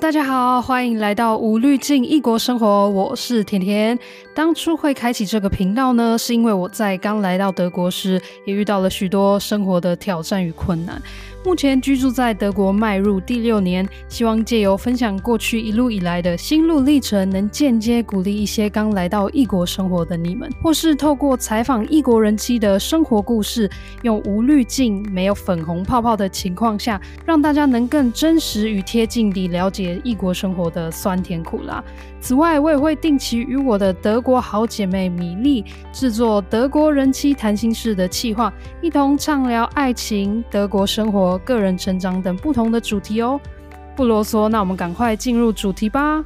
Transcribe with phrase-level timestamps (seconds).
[0.00, 3.98] 大家好，欢迎来到无滤镜异国生活，我是甜甜。
[4.32, 11.02] 当初会开启这个频道呢，是因为我在刚来到德国时，也遇到了许多生活的挑战与困难。
[11.44, 23.70] 目前居住在德国迈入第六年，希望借由分享过去一路以来的心路历程，能间接鼓励一些刚来到异国生活的你们，或是透过采访异国人妻的生活故事，
[24.02, 31.82] 用无滤镜、没有粉红泡泡的情况下，让大家能更真实与贴近地了解异国生活的酸甜苦辣。
[32.20, 43.40] 此外，我也会定期与我的德国好姐妹米粒制作德国人妻谈心事的企划，一同畅聊爱情、德国生活、个人成长等不同的主题哦。
[43.96, 46.24] 不啰嗦，那我们赶快进入主题吧。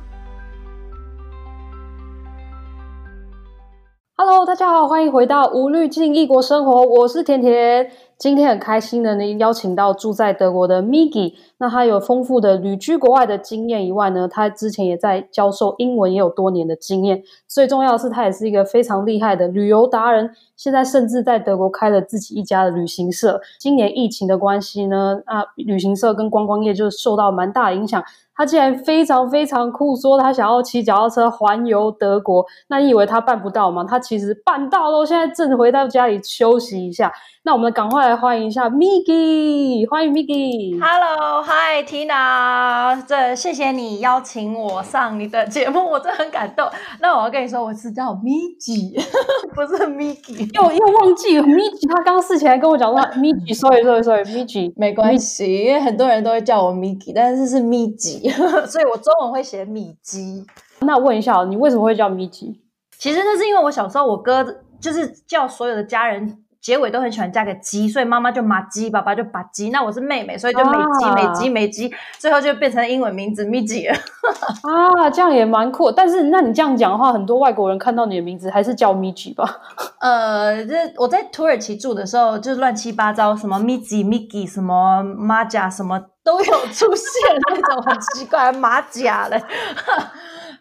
[4.15, 7.91] Hello，大家好，欢迎回到无滤镜异国生活，我是甜甜。
[8.23, 11.35] 今天很开心的呢，邀请到住在德国的 Migi。
[11.59, 17.21] 那他有丰富的旅居国外的经验以外呢，他之前也在教授英文，也有多年的经验。
[17.49, 20.31] 最重要的是，他也是一个非常厉害的旅游达人。
[20.55, 23.41] 现在甚至在德国开了自己一家的旅行社。
[23.59, 28.01] 今年疫情的关系呢，啊，旅行社跟观光业就受到蛮大的影响。
[28.35, 32.47] 他竟然非常非常酷，说他想要骑脚踏车环游德国。
[32.69, 33.85] 那你以为他办不到吗？
[33.85, 37.13] 他其实办到了，现在正回到家里休息一下。
[37.45, 40.79] 那我们赶快来欢迎一下 Migi，欢迎 Migi。
[40.81, 46.71] Hello，Hi Tina，这谢谢你邀请我上你的节目，我真的很感动。
[47.01, 48.95] 那我要跟你说，我是叫 Migi，
[49.57, 51.89] 不是 Migi，又又忘记了 Migi。
[51.89, 58.31] 他刚刚事前还跟我讲说 Migi，sorry，sorry，sorry，Migi，没关系，因为很多人都会叫我 Migi，但是是 Migi，
[58.71, 60.47] 所以我中文会写米鸡。
[60.83, 62.61] 那我问一下，你为什么会叫 Migi？
[63.01, 64.47] 其实那是因为我小时候，我哥
[64.81, 66.39] 就是叫所有的家人。
[66.63, 69.71] 结尾都很喜欢加个鸡，所以妈妈就马鸡，爸爸就把鸡。
[69.71, 73.99] 那我是妹妹，所以就美鸡、啊、美鸡、美鸡，最后就变成英文名字 Migi 了。
[74.97, 75.91] 啊，这样也蛮酷。
[75.91, 79.45] 但是，那你这样讲的话，很多外国人看到你的名字还是叫 Migi 吧？
[79.99, 89.43] 呃，这我在土耳其住的时候，就是乱七八糟，什么 Migi、Migi，什么马甲，什么都有出现那种很奇怪马甲的。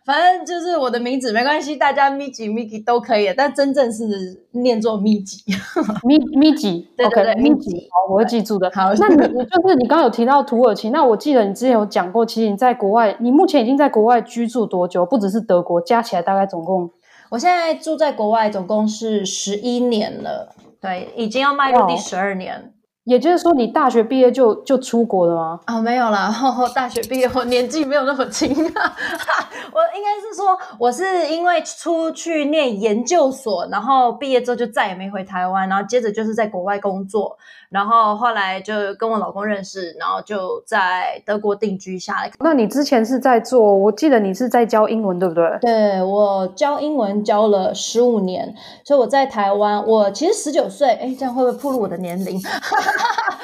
[0.03, 5.43] 反正就是我的名字没关系，大家 Migi Migi 都可以，但真正是念作 Migi
[6.03, 8.71] Migi 对对对 Migi 好，我会记住的。
[8.73, 15.05] 好，那你就是你刚刚有提到土耳其，那我记得你之前有讲过，其实你在国外，你目前已经在国外居住多久？
[15.05, 16.89] 不只是德国，加起来大概总共？
[17.29, 22.73] 我现在住在国外总共是十一年了，对，已经要迈入第十二年。
[23.05, 25.59] 也就是说，你大学毕业就就出国了吗？
[25.65, 28.95] 啊、没有啦，呵呵，大学毕业我年纪没有那么轻啊。
[29.73, 37.37] 我应该是说，我是因为出去念研究所，然后毕业之后就再也没回台湾，然后接着就是在国外工作。
[37.71, 42.29] 然后后来就跟我老公认识，然后就在德国定居下来。
[42.41, 43.73] 那你之前是在做？
[43.73, 45.57] 我记得你是在教英文，对不对？
[45.61, 52.37] 对，我教英文教了十五年，所以我在台湾，我其实十九岁，哎，这样会不会暴露我的年龄？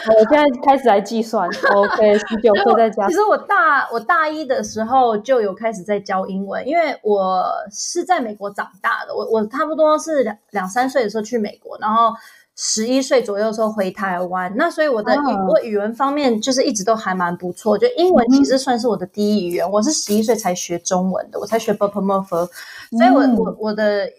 [0.09, 3.07] 我现在开始来计算，OK， 十九岁在家。
[3.07, 12.13] 其实我大我大一的时候就有开始在教英文，因为我是在美国长大的，我我差不多是两两三岁的时候去美国，然后。
[12.59, 22.49] 十一岁左右时候回台湾，那所以我的语，我语文方面就是一直都还蛮不错，就英文其实算是我的第一语言，我是十一岁才学中文的，我才学 paper mother。
[22.97, 24.09] 所以我我我的，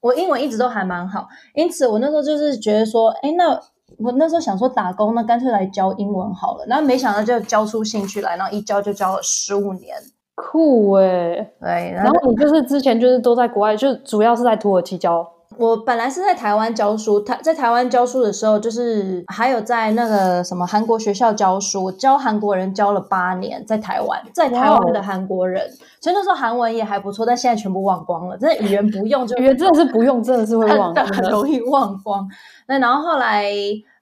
[0.00, 3.60] 我英文一直都还蛮好，因此我那时候就是觉得说，哎，那
[3.98, 9.96] 我那时候想说打工，那干脆来教英文好了，然后没想到就教出兴趣来，然后一教就教了十五年。
[10.36, 11.52] 酷欸。
[11.60, 15.28] 对，然后你就是之前就是都在国外，就主要是在土耳其教。
[15.58, 25.68] 我本来是在台湾教书，台在台湾教书的时候，就是还有在那个什么韩国学校教书，教韩国人教了八年，在台湾，在台湾的韩国人，
[26.00, 32.28] 所以那时候韩文也还不错，但现在全部忘光了，真的语言不用就语言真的是不用，真的是会忘， 很容易忘光。
[32.68, 33.52] 那然后后来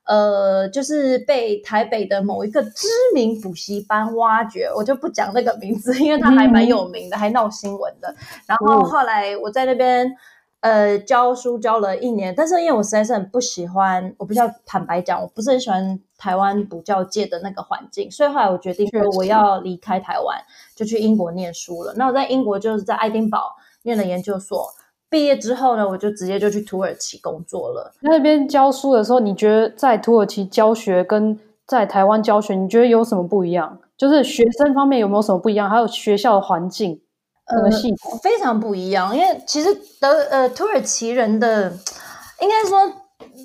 [0.04, 8.14] 呃，就是被台北的某一个知名补习班挖掘，我就不讲那个名字，因为他还蛮有名的，嗯、还闹新闻的。
[8.46, 10.14] 然后后来我在那边。
[10.60, 20.36] 呃，教书教了一年，但是因为我实在是很不喜欢，我比较坦白讲，我不是很喜欢台湾补教界的那个环境，所以后来我决定说我要离开台湾，
[20.74, 21.94] 就去英国念书了。
[21.96, 24.66] 那我在英国就是在爱丁堡念了研究所，
[25.08, 27.92] 毕业之后呢，我就直接就去土耳其工作了。
[28.00, 33.78] 那边教书的时候，你觉得在土耳其教学跟在台湾教学，你觉得有什么不一样？
[33.96, 35.70] 就是学生方面有没有什么不一样？
[35.70, 37.00] 还有学校的环境？
[37.46, 37.70] 呃，
[38.22, 41.70] 非常不一样，因为其实德呃土耳其人的
[42.40, 42.92] 应该说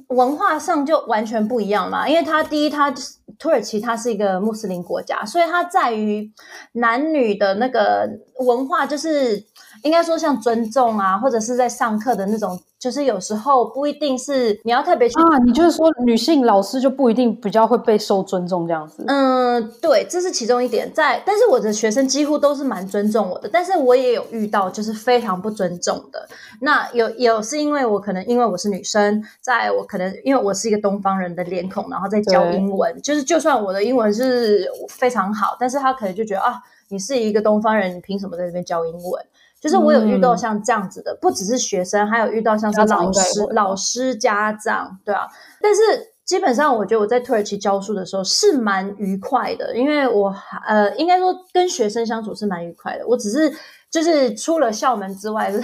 [0.07, 2.93] 文化上就完全不一样嘛，因为他第一他
[3.37, 6.31] 土耳其它是一个穆斯林国家，所以它在于
[6.73, 8.09] 男女的那个
[8.39, 9.43] 文化，就是
[9.83, 12.59] 应该说像尊重啊，或者是在上课的那种。
[12.81, 19.05] 就是有时候不一定是你要特别去啊，你就是说女性老师就不一定比较会被受尊重这样子。
[19.07, 26.27] 嗯，对，这是其中一点在，但是我的学生几乎都是蛮尊重我的，但是我也有遇到就是非常不尊重的。
[26.59, 36.55] 那有有是因为我可能因为我是女生，在我可能因为我是一个东方人的脸孔，然后在教英文，就是就算我的英文是非常好，但是他可能就觉得啊，
[36.89, 39.23] 你是一个东方人，你凭什么在这边教英文？
[39.61, 45.27] 就是我有遇到像这样子的，嗯、不只是学生，还有遇到像是老师、老师、家长，对啊。
[45.61, 45.81] 但是
[46.25, 50.33] 基本上，我觉得我在土耳其教书的时候是蛮愉快的，因为我
[50.65, 53.05] 呃，应该说跟学生相处是蛮愉快的。
[53.07, 53.53] 我只是
[53.91, 55.61] 就是出了校门之外， 是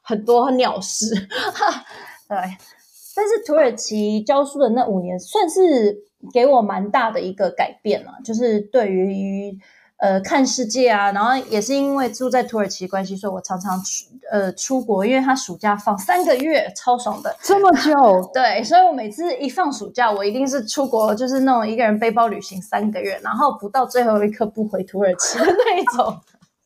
[0.00, 1.12] 很多鸟事。
[2.28, 2.38] 对，
[3.16, 5.98] 但是土耳其教书的那五年，算是
[6.32, 9.58] 给我蛮大的一个改变了，就是对于。
[10.00, 17.92] 呃，看世界啊，然后也是因为住在土耳其关系，所以我常常出呃出国，因为他暑假放三个月，超爽的，这么久。
[18.32, 26.18] 对，所以我每次一放暑假，我一定是出国，就是那种一个人背包旅行三个月，然后不到最后一刻不回土耳其的那一种。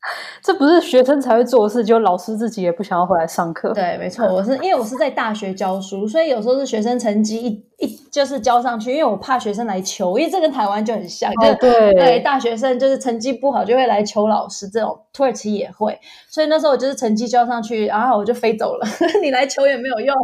[0.43, 3.73] 这不是学生才会做的事，就老师自己也不想要回来上课。
[3.73, 15.99] 对，没错，我是因为我是在大学教书，所以有时候是学生成绩一一就是交上去，因为我怕学生来求，因为这跟台湾就很像，对对，大学生就是成绩不好就会来求老师，这种土耳其也会，
[16.29, 18.87] 所以那时候我就是成绩交上去，然后我就飞走了，
[19.23, 20.15] 你来求也没有用，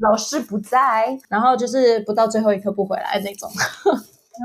[0.00, 3.50] 老师不在，然后就是不到最后一刻不回来那种。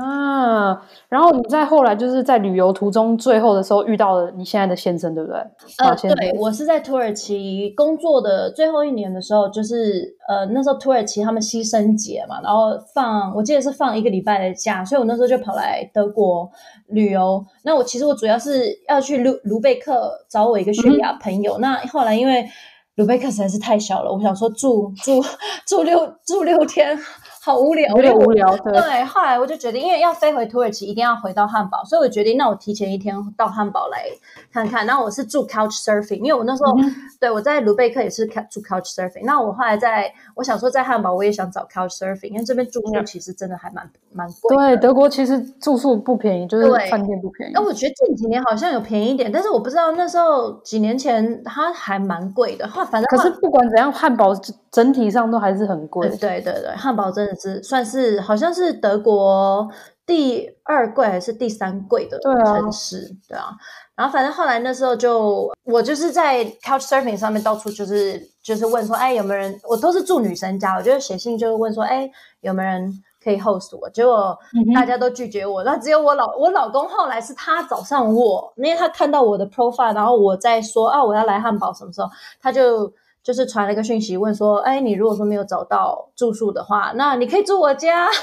[0.04, 5.38] 啊，然后你在后来就是在旅游途中最后的时候遇到了你现在的先生，对不对？
[5.78, 16.48] 呃，对，我是在土耳其工作的最后一年的时候，就是呃那时候土耳其他们牺牲节嘛，然后放我记得是放一个礼拜的假，所以我那时候就跑来德国
[16.86, 17.44] 旅游。
[17.64, 22.48] 那我其实我主要是要去卢卢贝克找我一个叙利亚朋友，嗯、那后来因为
[22.94, 25.20] 卢贝克实在是太小了，我想说住住
[25.66, 26.96] 住六住六天。
[27.42, 28.54] 好无聊，有点无聊。
[28.58, 34.04] 对，对，后来我就决定，因为要飞回土耳其，一定要回到汉堡，所以我决定，那我提前一天到汉堡来
[34.52, 34.86] 看看。
[34.86, 39.24] 那我是住 Couch Surfing，因为我那时候、嗯、对我在卢贝克也是住 Couch Surfing。
[39.24, 44.54] 那我后来在，我想说在汉堡我也想找 Couch Surfing，因为这边住宿其实真的还蛮蛮贵。
[44.54, 47.52] 对，德国其实住宿不便宜，就是饭店不便宜。
[47.54, 52.68] 那我觉得近几年好像有便宜一点，但是我不知道那时候几年前它还蛮贵的。
[52.68, 54.32] 哈反正可是不管怎样，汉堡
[54.70, 56.06] 整体上都还是很贵。
[56.08, 57.26] 对对对对，汉堡真
[57.62, 59.68] 算是好像是德国
[60.06, 63.50] 第二贵还是第三贵的城市，对啊，对啊。
[63.94, 69.60] 然后反正后来那时候就我就是在 Couch Surfing 上面到处就是就是问说，哎，有没有人？
[69.68, 72.10] 我都是住女生家，我就写信就是问说，哎，
[72.40, 72.92] 有没有人
[73.22, 73.88] 可以 host 我？
[73.90, 74.36] 结果
[74.74, 82.08] 大家都拒绝我，那、嗯、只有我老我老公后来是他找上我，因为他看到我的 profile，然后我在说啊，我要来汉堡什么时候，
[82.40, 82.92] 他就。
[83.22, 88.08] 就是传了一个讯息问说，哎，你如果说没有找到住宿的话，那你可以住我家。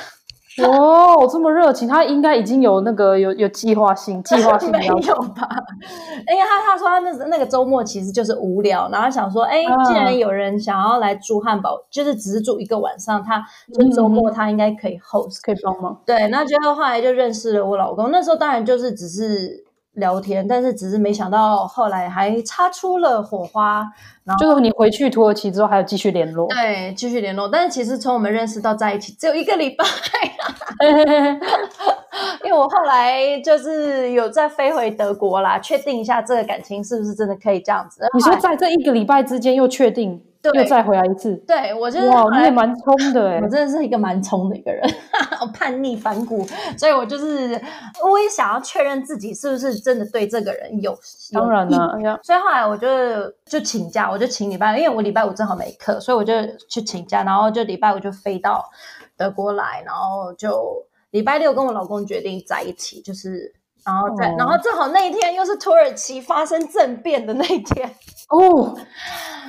[0.65, 4.95] 哦，这么热情，他应该已经有那个有有计划性， 计划性没有
[5.35, 5.47] 吧？
[6.27, 16.01] 因为他他说他那那个周末其实就是无聊，然后想说，哎，既然有人想要来住汉堡，就是只是住一个晚上，他就周末他应该可以 host，可以帮忙。
[16.07, 19.66] 对，那最后后来就认识了我老公，那时候当然就是只是。
[19.97, 23.85] 聊天，但是只是没想到后来还擦出了火花，
[24.23, 27.47] 然后就是你回去土耳其之后还有继续联络，对，继续联络。
[27.47, 29.85] 但是其实从我们认识到在一起只有一个礼拜，
[32.43, 38.05] 因为我后来就是有再飞回德国啦，确定一下这个感情是不是真的可以这样子。
[38.13, 40.23] 你说在这一个礼拜之间又确定？
[40.53, 44.83] 又再回来一次，对，我就是哇，你也蛮冲的哎， 我真的是一个蛮冲的一个人，
[45.41, 46.45] 我叛逆反骨，
[46.77, 47.59] 所以我就是
[48.03, 50.97] 我也想要确认自己是不是真的对这个人有，
[51.33, 52.87] 当然了，所以后来我就
[53.45, 56.33] 就请假，我就请礼拜，因为我礼拜五正好没课，所以我就
[56.69, 58.63] 去请假，然后就礼拜五就飞到
[59.15, 63.53] 德国来，然后就礼拜六跟我老公决定在一起，就是
[63.85, 67.89] 然后在，哦、然后正好那一天又是土耳其发生政变的那一天
[68.29, 68.75] 哦。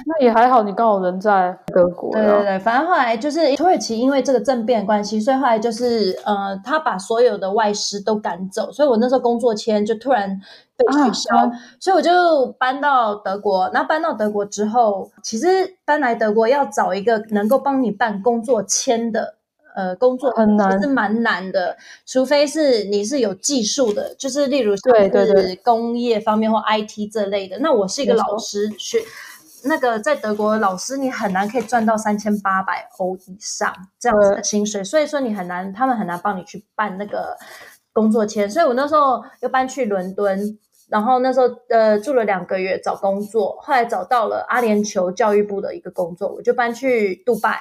[0.07, 2.11] 那也还好，你刚好人在德国。
[2.13, 10.41] 对对对，反正后来就是土耳其因为这个政变关系，所以后来就是呃，他把所有的外师都赶走，所以我那时候工作签就突然
[10.77, 13.69] 被取消，啊、所以我就搬到德国。
[13.75, 19.35] 那搬到德国之后，其实搬来德国要找一个能够帮你办工作签的
[19.75, 27.59] 呃工作很难，是蛮难的，除非是你是有技术的，就是例如对对对工业方面或 IT 这类的。
[27.61, 28.99] 那我是一个老师学。
[29.65, 37.37] 那个在德国老师，你很难可以赚到三千八百欧以上这样子的薪水，所以说你很难，他们很难帮你去办那个
[37.93, 40.57] 工作签，所以我那时候又搬去伦敦，
[40.89, 47.61] 然后那时候呃住了两个月找工作，后来找到了阿联酋教育部的一个工作，我就搬去杜拜，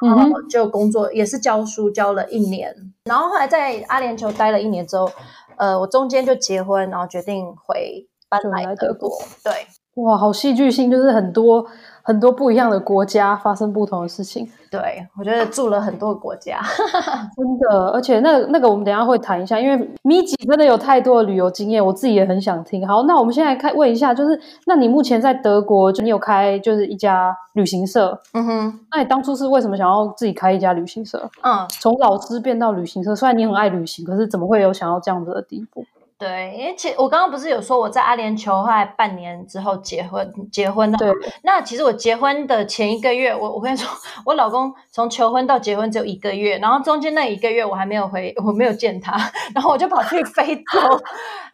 [0.00, 5.10] 然后就工作、嗯、也是教书教了一年，然后后来在阿联酋待了一年之后，
[5.56, 9.10] 呃，我中间就结婚，然后决定回搬来德国，
[9.44, 9.52] 对。
[9.96, 11.66] 哇，好戏剧性，就是很多
[12.02, 14.48] 很多不一样的国家发生不同的事情。
[14.70, 16.60] 对，我觉得住了很多个国家，
[17.36, 17.90] 真的。
[17.90, 22.86] 而且那那个我们等一下会谈一下，因为咪吉真的有太多的旅游经验，我自己也很想听。
[22.88, 28.18] 好，那我们现在开问一下，就是那你目前在德国，就你有开就是一家旅行社？
[28.32, 28.80] 嗯哼。
[28.90, 31.30] 那你当初是为什么想要自己开一家旅行社？
[31.42, 35.84] 嗯，从老师变到旅行社，虽然你很爱旅行，可是怎么会有想要这样子的地步？
[36.22, 41.12] 对，因为其实我刚刚不是有说我在阿联酋后来半年之后结婚结婚的，对。
[41.42, 43.90] 那其实我结婚的前一个月，我我跟你说，
[44.24, 49.18] 我老公从求婚到结婚只有一个月，然后中间那一个月我还没有回，我没有见他，
[49.52, 50.80] 然后我就跑去 非洲，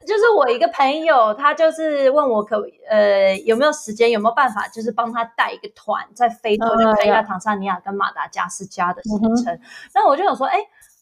[0.06, 9.58] 就是我一个朋友，他就是问我可呃有没有时间，有没有办法，就是帮他带一个团在非洲，就看一下坦桑尼亚跟马达加斯加的行程。
[9.94, 10.58] 那、嗯、我就想说，哎。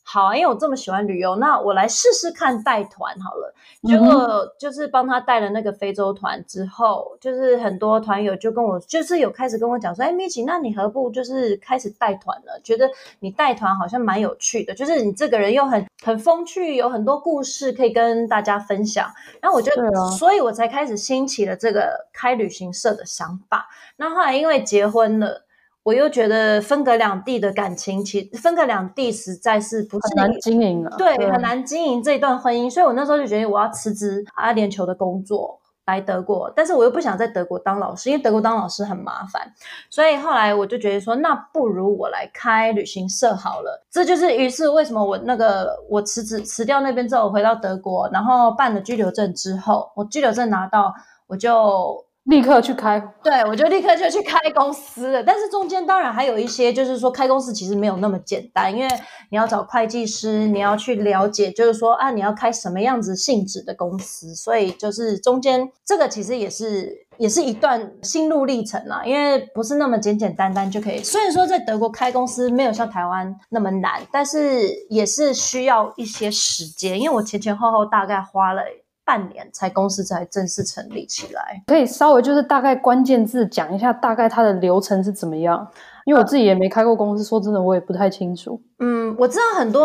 [0.09, 3.53] 好，因为我这么喜欢旅游，那我来试试看带团好了。
[3.83, 12.61] 结果就是帮他带了那个非洲团之后，就是很多团友就跟我，就是有开始跟我讲说，哎，米奇，那你何不就是开始带团了？
[12.63, 19.11] 觉得你带团好像蛮有趣的，就是你这个人又很很风趣，有很多故事可以跟大家分享。
[19.41, 19.73] 然后我就，
[20.17, 23.69] 所以我才开始兴起了这个开旅行社的想法。
[23.97, 25.46] 那后来因为结婚了。
[25.87, 32.69] 我又觉得分隔两地的感情，其实分隔两地实在是不是很难经营了，对，对，很难经营这一段婚姻。
[32.69, 39.41] 所以我那时候就决定我要辞职阿联酋的工作来德国，但是我又不想在德国当老师，因为德国当老师很麻烦。
[39.89, 43.87] 所以后来我就觉得说，那不如我来开旅行社好了。
[43.89, 50.93] 这就是于是为什么我那个我辞职辞掉那边之后，回到德国，然后办了居留证之后，我居留证拿到，
[51.29, 52.05] 我就。
[52.27, 55.23] 立刻去开，对，我就立刻就去开公司了。
[55.23, 58.89] 但是中间当然还有一些，就是说开公司其实没有那么简单，因为
[59.31, 71.01] 你要找会计师，你要去了解，就是说啊，你要开什么样子性质的公司，所以就是中间这个其实也是也是一段心路历程啦，因为不是那么简简单单就可以。
[71.05, 78.63] 虽然说在德国开公司没有像台湾那么难，但是也是需要一些时间，因为我前前后后大概花了。
[79.07, 85.71] 半年才公司才正式成立起来，可以稍微就是大概关键字讲一下，大概它的流程是怎么样？
[86.07, 88.63] 因为我自己也没开过公司，说真的，我也不太清楚。
[88.79, 89.85] 嗯，我知道很多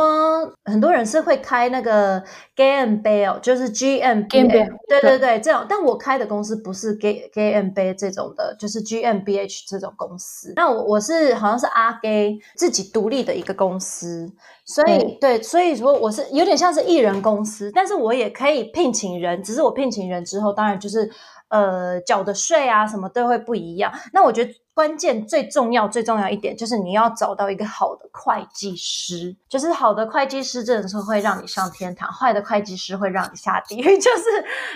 [0.65, 2.21] 很多人是会开那个
[2.55, 5.65] GmbH，就是 GmbH，对对对，这种。
[5.67, 10.53] 但我开的公司不是 GmbH 这种的，就是 GmbH 这种公司。
[10.55, 14.31] 那我我是好像是 AG 自己独立的一个公司，
[14.63, 21.09] 所以、嗯、对，所以说我是有点像是艺人公司，但是我也可以聘请人，只是我聘请人之后，当然就是
[21.49, 23.91] 呃缴的税啊什么都会不一样。
[24.13, 24.53] 那我觉得。
[24.73, 33.83] 关键最重要、最重要一点就是你要找到一个好的会计师，就是好的会计师，真的是会让你上天堂；坏的会计师会让你下地狱。
[33.99, 34.23] 就是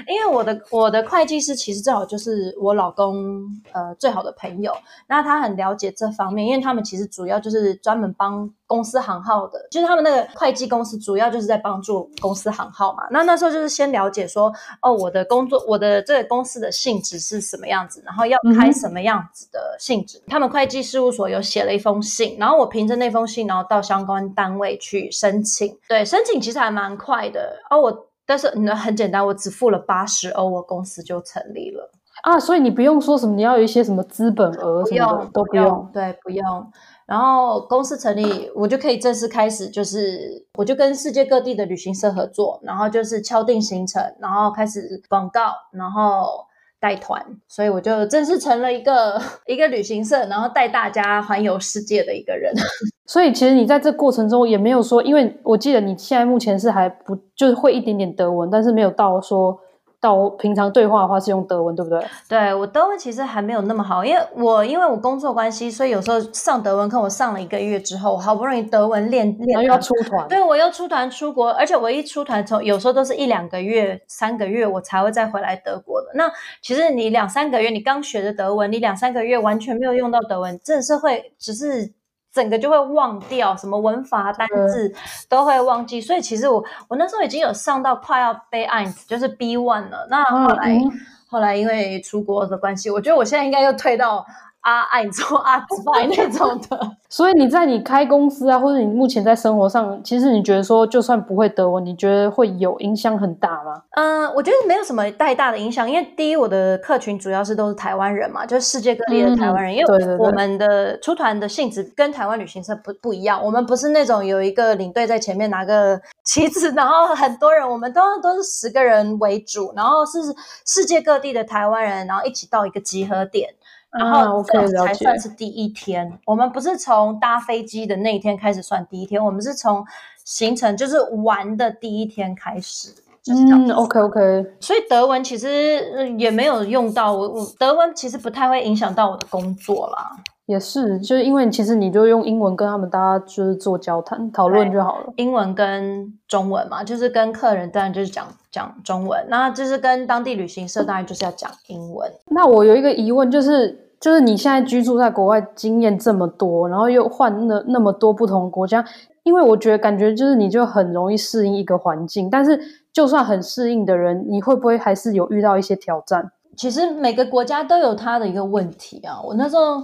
[0.08, 4.74] 因为我的我的会计师其实正好就是我老公呃最好的朋友，
[5.08, 13.04] 那他很了解这方面，因为他们其实主要就是专门帮公司行号的，就是他们那个会计公司主要就是在帮助公司行号嘛。
[13.12, 19.76] 那那时候就是先了解说，哦，我的工作，我的这个公司的性质是什么样子，然后要开什么样子的。
[19.78, 25.78] 性质，他们会计事务所有写了一封信，然后我凭着那封信，然后到相关单位去申请。
[25.90, 27.58] 对，申请其实还蛮快的。
[27.70, 31.92] 哦，我但是那，很简单，我只付了八十欧，我公司就成立了
[32.24, 32.40] 啊。
[32.40, 36.72] 所以你不用说什么，你要有一些什么资本额什么的都不用，对，不用。
[37.06, 46.46] 然后公司成立，我就可以正式开始，就是我就跟世界各地的旅行社合作，然后就是敲定行程，然后开始广告，然后。
[46.78, 52.54] 带团，所以我就正式成了一个 一个旅行社，然后带大家环游世界的一个人。
[53.08, 59.60] 所以其实你在这过程中也没有说，因为我记得你现在目前是还不就是会一点点德文，但是没有到说。
[60.06, 62.06] 到平常对话的话是用德文，对不对？
[62.30, 76.08] 对，我德文其实还没有那么好，因为我因为我工作关系，所以有时候上德文课，我上了一个月之后，我好不容易德文练练，出团，对，我又出团出国，而且我一出团从有时候都是一两个月、三个月我才会再回来德国的。
[76.14, 76.32] 那
[76.62, 81.92] 其实你两三个月，你刚学的德文，你两三个月完全没有用到德文，真的是会只是。
[82.36, 84.94] 整个就会忘掉，什么文法单字
[85.30, 90.06] 都会忘记，所以其实我我那时候已经有上到快要 B1，就是 B one 了。
[90.10, 90.92] 那后来、嗯、
[91.30, 94.26] 后来因为出国的关系，我觉得我现在应该又退到
[94.66, 96.92] 啊爱做啊之外那种的。
[97.08, 103.84] 所以你在你开公司啊，或者你目前在生活上，其实你觉得说，就算不会德文，你觉得会有影响很大吗？
[103.92, 120.20] 嗯，我觉得没有什么太大的影响，因为第一，我的客群主要是都是台湾人嘛，就是世界各地的台湾人，嗯、因为我们的出团的性质跟台湾旅行社不不一样，我们不是那种有一个领队在前面拿个旗子，然后很多人，我们都都是十个人为主，然后是
[120.66, 123.50] 世界各地的台湾人，然后一起到一个集合点。
[123.98, 126.08] 然后这才算是第一天。
[126.12, 129.86] 啊、我们不是从搭飞机的那一天开始算第一天，我们是从
[130.24, 132.90] 行程就是玩的第一天开始。
[133.24, 133.66] 就是这样。
[133.66, 134.22] 嗯，OK OK。
[134.60, 140.12] 所以德文其实也没有用到我，我德文其实不太会影响到我的工作啦。
[140.46, 145.12] 也是，就是因为其实你就用英文跟他们大家就是做交谈讨论就好了。
[145.16, 152.08] 英文跟中文嘛，就是跟客人当然就是讲讲中文，那就是跟当地旅行社当然就是要讲英文。
[152.28, 153.85] 那我有一个疑问就是。
[154.00, 158.86] 就是你现在居住在国外，经验这么多，然后又换了那么多不同的国家，
[159.24, 162.60] 因为我觉得感觉就是你就很容易适应一个环境，但是
[162.94, 166.32] 就算很适应的人，你会不会还是有遇到一些挑战？
[166.56, 169.20] 其实每个国家都有它的一个问题啊。
[169.24, 169.84] 我那时候，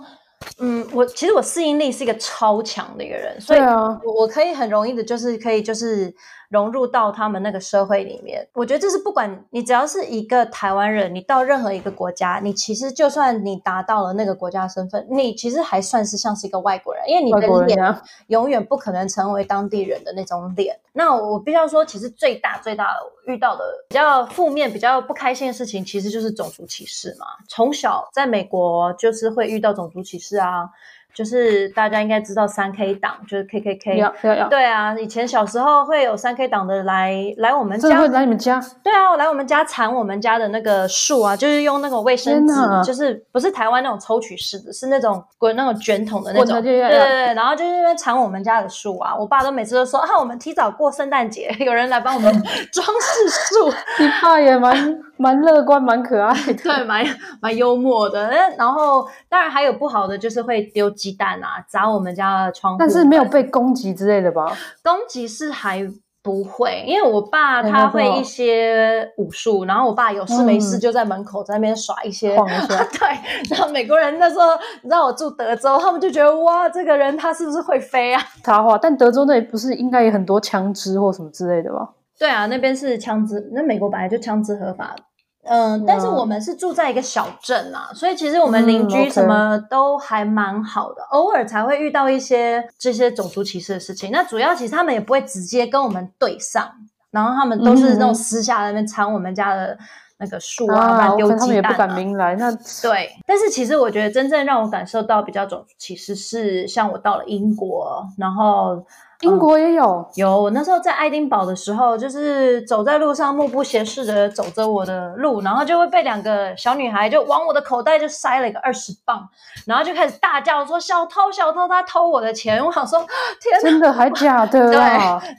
[0.59, 6.13] 嗯，我其实我适应力是一个超强的一个人，所以我我可以很容易的，就是可以就是。
[6.51, 20.77] 融入到他们那个社会里面，我觉得这是不管你只要是一个台湾人，你到任何一个国家，你其实就算你达到了那个国家身份，你其实还算是像是一个外国人，因为你的脸永远不可能成为当地人的那种脸。
[20.91, 27.25] 那我必须要说，其实最大最大的遇到的比较负面、比较不开心的事情，其实就是种族歧视嘛。
[27.47, 30.69] 从小在美国就是会遇到种族歧视啊。
[31.13, 42.53] 就是大家应该知道三 K 党，就是 K K K，要要要，对啊，以前小时候会有三 K 党的来来我们家，会来你们家，对啊，来我们家铲我们家的那个树啊，就是用那种卫生纸，
[42.83, 52.31] 就是不是台湾那种抽取式的，是那种滚那种卷筒的那种，对对对，然后就是因为铲我们家的树啊，我爸都每次都说啊，我们提早过圣诞节，有人来帮我们
[52.71, 57.05] 装饰树， 你爸也蛮蛮乐观，蛮可爱的， 对，蛮
[57.41, 60.91] 蛮幽默的，然后当然还有不好的，就是会丢。
[61.01, 64.45] 鸡蛋啊，砸我们家的窗户，但是没有被攻击之类的吧？
[64.83, 65.83] 攻击是还
[66.21, 72.35] 不会，因为我爸他会一些武术，然后我爸有事没事就在门口在那边耍一些。
[72.37, 74.47] 对，然后美国人那时候，
[74.83, 78.21] 你知道我住德州，他们就觉得哇，这个人他是不是会飞啊？
[78.43, 81.89] 插话，但德州那里不是应该有很多枪支或什么之类的吧？
[82.19, 85.03] 对啊，那边是枪支，那美国本来就枪支合法的。
[85.43, 94.11] 嗯，但是我们是住在一个小镇啊，所以其实我们邻居什么都还蛮好的，嗯 okay、偶尔才会遇到一些这些种族歧视的事情。
[94.11, 96.71] 那主要其实他们也不会直接跟我们对上，
[97.09, 99.77] 然后他们都是那种私下在那边藏我们家的
[100.19, 102.35] 那个树啊，丢鸡蛋、啊、他们也不敢明来。
[102.35, 102.51] 那
[102.81, 108.85] 对，但是其实我觉得真正让我感受到比较种族歧视是像我到了英国，然后。
[109.21, 119.27] 英国也有、嗯、有，我那时候在爱丁堡的时候，就是走在路上，目不斜视的走着我的路，然后就会被两个小女孩就往我的口袋就塞了一个二十磅，
[119.65, 122.99] 然后就开始大叫说：“小偷，小偷，他偷我的钱！”我想说
[123.39, 124.67] ：“天哪，真的还假的？
[124.73, 124.77] ”对，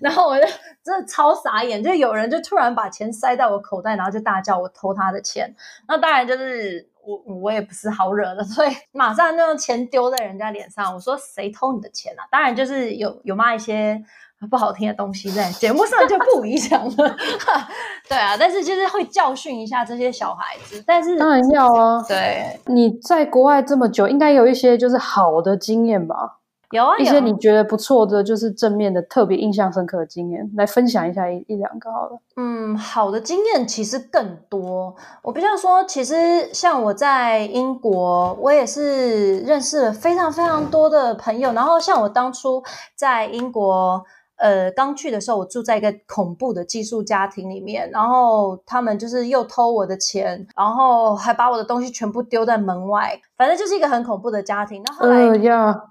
[0.00, 0.46] 然后我就
[0.84, 5.54] 真的超傻眼，就有人就突然把钱塞到我口袋，然后就大叫我偷他的钱。
[5.88, 6.88] 那当然就是。
[7.04, 10.94] 我我也不是好惹的， 所以马上就用钱丢在人家脸上。
[10.94, 12.22] 我说，谁偷你的钱啊？
[12.30, 14.00] 当然就是有有骂一些
[14.50, 17.16] 不好听的东西在节目上就不影响了。
[18.08, 20.82] 对啊，但是就是会教训一下这些小孩子。
[20.86, 22.02] 但是当然要啊。
[22.08, 26.40] 对，你在国外这么久，应该有一些就是好的经验吧？
[26.72, 32.18] 有啊，一些你觉得不错的，就是正面的、特别印象深刻的经验，来分享一下一一两个好了。
[32.36, 34.96] 嗯，好的经验其实更多。
[35.22, 41.52] 我比较说，其实像我在英国，我也是认识了非常非常多的朋友。
[41.52, 42.62] 然后像我当初
[42.96, 44.04] 在英国。
[44.42, 54.82] 呃，刚去的时候，我住在一个恐怖的寄宿家庭里面，然后他们就是又偷我的钱，然后还把我的东西全部丢在门外，反正就是一个很恐怖的家庭。
[54.84, 55.38] 那后来，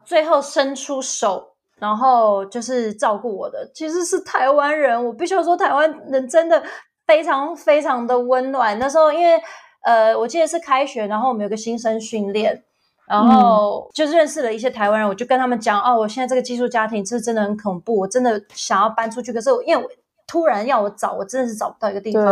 [0.05, 1.41] 最后伸出手，
[1.79, 5.01] 然后就是照顾我的，其实是台湾人。
[5.05, 6.61] 我必须要说，台湾人真的
[7.07, 8.77] 非常非常的温暖。
[8.77, 9.41] 那时候，因为
[9.85, 12.65] 呃，我记得是开学，然后我们有个新生训练。
[13.11, 19.33] 然后就认识了一些台湾人，我就跟他们讲哦，我现在这个寄宿家庭是真的很恐怖，我真的想要搬出去。
[19.33, 19.89] 可是我因为我
[20.25, 22.25] 突然要我找，我真的是找不到一个地方。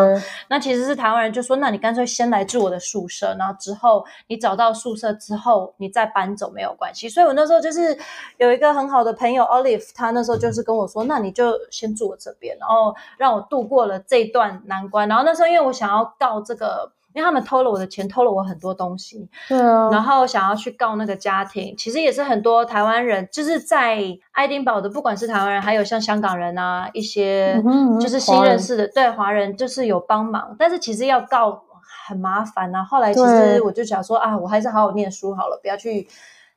[0.47, 7.09] 那其实是台湾人就说，那你干脆先来住我的宿舍，然后之后你找到宿舍之后，你再搬走没有关系。
[7.09, 7.97] 所以我那时候就是
[8.37, 15.09] 有一个很好的朋友 Olive，他那时候就是跟我说，那你就先住我这边，然后让我度过了这段难关。
[15.09, 16.93] 然后那时候因为我想要告这个。
[17.19, 19.27] 因因为他们偷了我的钱，偷了我很多东西。
[19.49, 23.99] 对啊，然后想要去告那个家庭，其实也是很多台湾人，就是在
[24.31, 27.61] 爱丁堡的，不管是台湾人，还有像香港人啊，一些
[27.99, 31.61] 就是新认识的，嗯、对华人就是有帮忙，但是其实要告
[32.07, 32.85] 很麻烦啊。
[32.85, 36.07] 后来其实我就想说啊，我还是好好念书好了，不要去。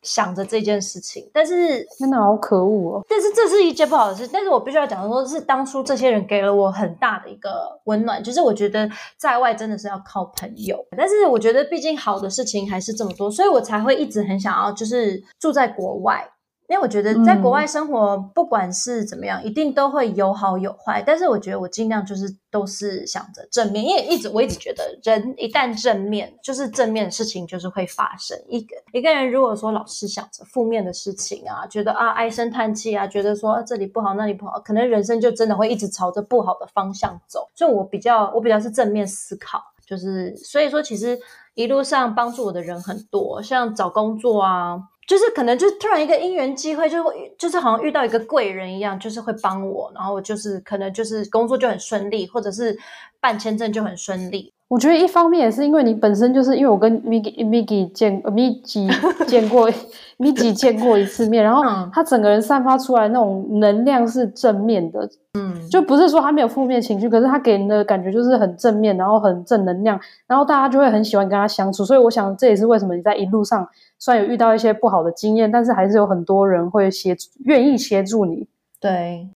[0.02, 3.04] 想着这件事情，但是真的好可恶哦！
[3.08, 16.28] 但是这是一件不好的事，但是我必须要讲的说，是当初这些人给了我很大的一个温暖，就是我觉得在外真的是要靠朋友，但是我觉得毕竟好的事情还是这么多，所以我才会一直很想要就是住在国外。
[16.72, 21.02] 因为我觉得在国外生活，不管是怎么样，嗯、一定都会有好有坏。
[21.06, 28.34] 但是我觉得我尽量就是都是想着正面，因为一直我一直觉得，人一旦正面，就是正面的事情就是会发生。
[28.48, 37.46] 一个一个人如果说老是想着负面的事情啊，觉得啊唉声叹气啊，觉得说、啊、这里不好那里不好，可能人生就真的会一直朝着不好的方向走。
[37.54, 41.18] 所以我比较我比较是正面思考，就是所以说其实
[41.52, 44.88] 一路上帮助我的人很多，像找工作啊。
[45.06, 52.78] 就是可能就突然一个因缘机会，就会就是好像遇到一个贵人一样，就是会帮我，然后就是可能就是工作就很顺利，或者是
[53.20, 54.52] 办签证就很顺利。
[54.68, 58.88] 我觉得一方面也是因为你本身就是因为我跟 Migi Migi 见 Migi
[59.28, 59.70] 见过
[60.18, 61.62] Migi 见过一次面，然后
[61.92, 65.06] 他整个人散发出来那种能量是正面的，
[65.38, 71.84] 嗯，就不是说他没有负面情绪，可是他给人的感觉就是很正面，然后很正能量，然后大家就会很喜欢跟他相处。
[71.84, 73.68] 所以我想这也是为什么你在一路上
[74.04, 78.48] 虽然有遇到一些不好的经验，但是还是有很多人会协愿意协助你。
[78.80, 79.28] 对。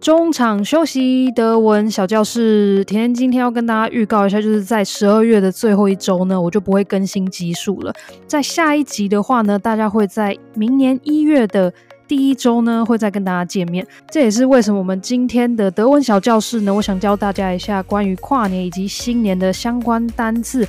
[0.00, 2.82] 中场休息，德文小教室。
[2.84, 7.94] 甜甜今天要跟大家预告一下，就是在十二月的最后一周呢，我就不会更新集数了。
[8.26, 11.72] 在下一集的话呢，大家会在明年一月的
[12.08, 13.86] 第一周呢，会再跟大家见面。
[14.10, 20.66] 这也是为什么我们今天的德文小教室呢，我想教大家一下关于跨年以及新年的相关单字，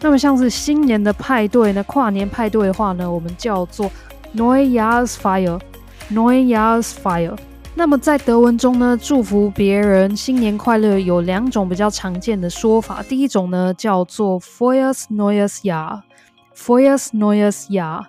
[0.00, 3.90] 那么像是新年的派对呢，跨年派对的话呢，我们叫做
[4.36, 7.36] Neujahrsfeier，Neujahrsfeier。
[7.76, 18.04] 那么在德文中呢，祝福别人新年快乐有两种比较常见的说法，第一种呢叫做 Frohes neues Jahr，Frohes neues Jahr。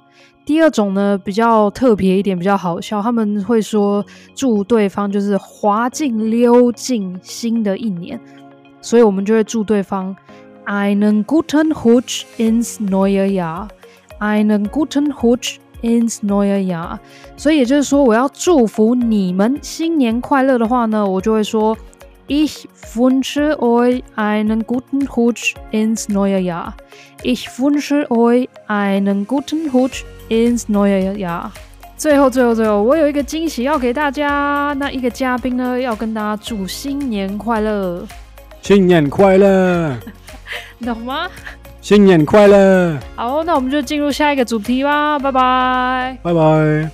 [0.45, 3.01] 第二种呢，比较特别一点，比较好笑。
[3.01, 8.21] 他们会说祝对方就是滑进溜进新的一年，
[8.81, 10.15] 所以我们就会祝对方
[10.67, 16.97] einen guten Rutsch ins neue Jahr，einen guten Rutsch ins neue Jahr。
[17.37, 21.77] 所以也就是说，我要祝福你们新年快乐的话呢，我就会说
[22.27, 26.73] Ich wünsche euch einen guten Rutsch ins neue Jahr。
[27.21, 31.51] Ich wünsche euch einen guten Rutsch ins neue Jahr。
[31.95, 34.75] 最后，最后，最后，我有一个惊喜要给大家。
[34.79, 38.03] 那一个嘉宾呢，要跟大家祝新年快乐！
[38.61, 39.95] 新年快乐！
[40.83, 41.29] 懂吗？
[41.85, 42.97] 新年快乐！
[43.15, 45.19] 好，那我们就进入下一个主题吧。
[45.19, 46.17] 拜拜！
[46.23, 46.89] 拜拜！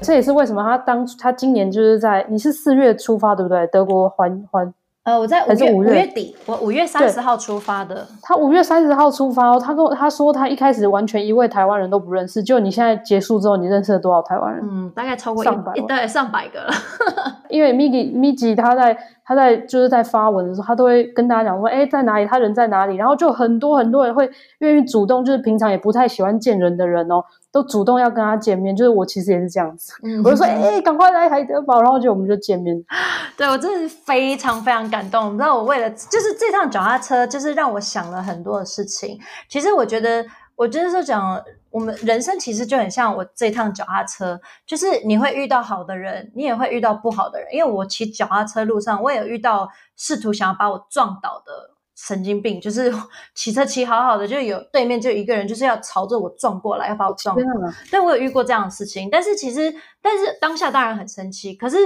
[0.00, 3.66] 这也是为什么他当他今年就是在你是四月出发对不对？
[3.66, 4.72] 德国环环。
[5.04, 8.06] 呃，我在五月五月底，我五月三十号出发的。
[8.22, 14.64] 他五月三十号出发哦，他跟我他说他一开始完全一位台湾人都不认识，就你现在结束之后，你认识了多少台湾人？
[14.66, 16.72] 嗯，大概超过上百，对，上百个了。
[17.50, 27.24] 因为 Migi Migi 他在他在就是在发文的时候，他都会跟大家讲说，哎，在哪里，他人在哪里，然后就很多很多人会愿意主动，就是平常也不太喜欢见人的人哦。
[27.50, 32.76] 都主动要跟他见面，就是我其实也是这样子，嗯、我就说，哎、欸，赶快来海德堡，然后就我们就见面。
[33.38, 39.16] 对，我真的是非常非常感动，你知道，我为了就是这趟脚踏车，就是让我想了很多的事情。
[39.48, 47.48] 其实我觉得，我就是说讲，我们人生其实就很像我这趟脚踏车，就是你会遇到好的人，你也会遇到不好的人。
[47.52, 51.70] 因为我骑脚踏车路上，我也有遇到试图想要把我撞倒的。
[51.96, 52.92] 神经病，就是
[53.36, 57.72] 骑车骑好好的，就有对面就一个人，就是要朝着我撞过来，要把我撞过来。
[57.88, 61.76] 对，我有遇过这样的事情，但是其实，但是当下当然很生气，可是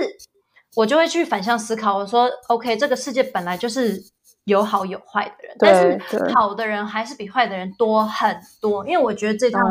[0.74, 4.02] 我就会去反向思考，我说，OK，这个世界本来就是
[4.48, 8.84] 有好有坏的人，但是好的人还是比坏的人多很多。
[8.86, 9.62] 因为我觉得这趟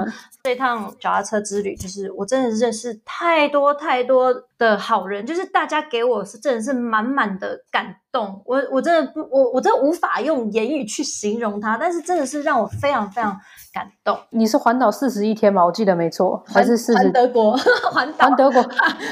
[0.48, 8.42] 这趟脚踏车之旅，就是我真的认识太多太多的好人，就是大家给我是真的是满满的感动。
[8.46, 13.38] 我我真的不，我我真的无法用言语去形容它，但是真的是让我非常非常
[13.74, 14.18] 感动。
[14.30, 15.66] 你是环岛四十一天吗？
[15.66, 17.04] 我记得没错，还是四十？
[17.04, 17.58] 环德国，
[17.92, 18.66] 环岛环德国，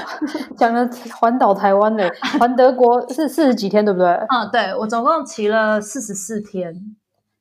[0.55, 4.07] 讲了环岛台湾的，环德国是四十几天，对不对？
[4.07, 6.95] 嗯，对，我总共骑了四十四天。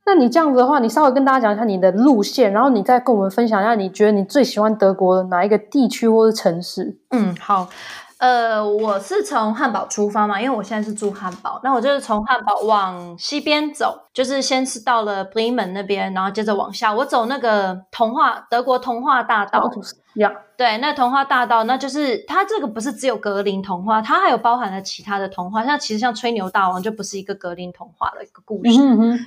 [0.07, 6.97] 那你这样子的话，你稍微跟大家讲一下你的路线，然后你再跟我们分享一下，你觉得你最喜欢德国的哪一个地区或者城市？
[7.11, 7.69] 嗯，好。
[8.19, 19.71] 呃，我是从汉堡出发嘛，因为我现在是住汉堡，那我就是从汉堡往西边走，就是先是到了 Bremen 那边，然后接着往下，我走那个童话德国童话大道，
[20.15, 20.37] 呀，yeah.
[20.57, 28.71] 对，那童话大道，那就是它这个不是只有格林童话，它还有包含了其他的童话，像其实像吹牛大王就不是一个格林童话的一个故事，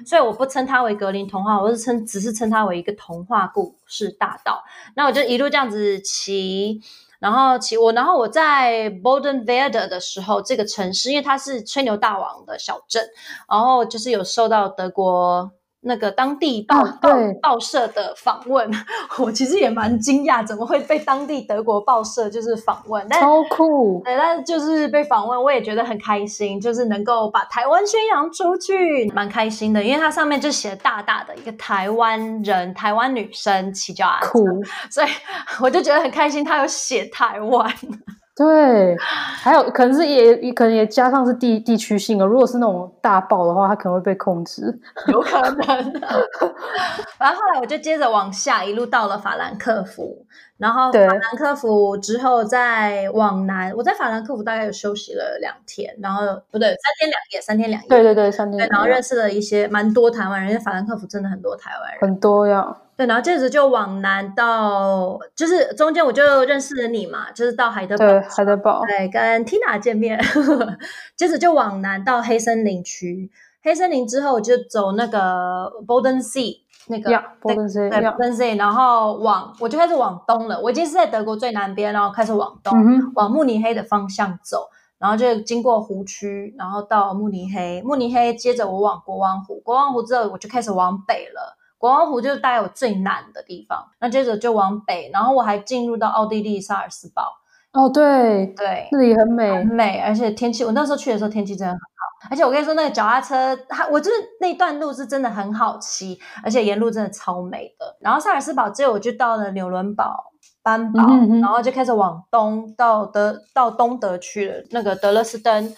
[0.06, 4.64] 所以我不称它为格林童话，我是称只是称它为一个童话故事大道，
[4.96, 6.82] 那我就一路这样子骑。
[7.20, 13.08] 然后其我，然后我在 Bodenwerde 的时候，这个城市因为它是吹牛大王的小镇，
[13.50, 15.52] 然后就是有受到德国。
[15.82, 17.10] 那个当地报报
[17.42, 18.70] 报社的访问，
[19.20, 23.06] 我其实也蛮惊讶，怎么会被当地德国报社就是访问？
[23.10, 24.02] 但超酷！
[24.04, 29.84] 对，但是就是被访问，我也觉得很开心，就是能够把台湾宣扬出去，蛮开心的。
[29.84, 34.46] 因为它上面就写大大的一个台湾人，台湾女生骑脚踏车，酷，
[34.90, 35.08] 所以
[35.62, 37.72] 我就觉得很开心，他有写台湾。
[38.38, 42.26] 对，还有可能是也也可能也加上是地地区性的。
[42.26, 45.58] 如果是那种大爆的话，它可能会被控制，有可能。
[47.18, 50.24] 然后后来我就接着往下，一路到了法兰克福，
[50.58, 53.74] 然后法兰克福之后再往南。
[53.76, 56.22] 我在法兰克福大概有休息了两天，然后
[56.52, 57.88] 不对，三天两夜，三天两夜。
[57.90, 58.70] 对对对，三天两夜。
[58.70, 62.78] 对，然后认识了一些蛮多台湾人，因为法兰克福真的很多台湾人，很多呀。
[62.98, 70.20] 对，然后接着就往南到，就是中间我就认识了你嘛，就是到海德堡，对，海德堡，对，跟 Tina 见面，
[71.16, 73.30] 接着就往南到黑森林区，
[73.62, 91.57] 黑森林之后我就走那个 Bodensee 那个，Bodensee，对，Bodensee，然后往我就开始往东了，我已经是在德国最南边，然后开始往东，嗯、往慕尼黑的方向走，然后就经过湖区，然后到慕尼黑，慕尼黑接着我往国王湖，国王湖之后我就开始往北了。
[91.78, 97.32] 国王湖就是大概有最南的地方，那接着就往北，然后我还进入到奥地利萨尔斯堡。
[97.74, 102.30] 哦，对对，那里很美，很美，而且天气，我那时候去的时候天气真的很好。
[102.32, 107.96] 而且我跟你说，那个脚踏车，它我就是那段路是真的很好骑，而且沿路真的超美的。
[108.00, 110.32] 然后萨尔斯堡之后，我就到了纽伦堡、
[110.64, 115.72] 班堡，嗯哼，然后就开始往东到德到东德去了，那个德勒斯登。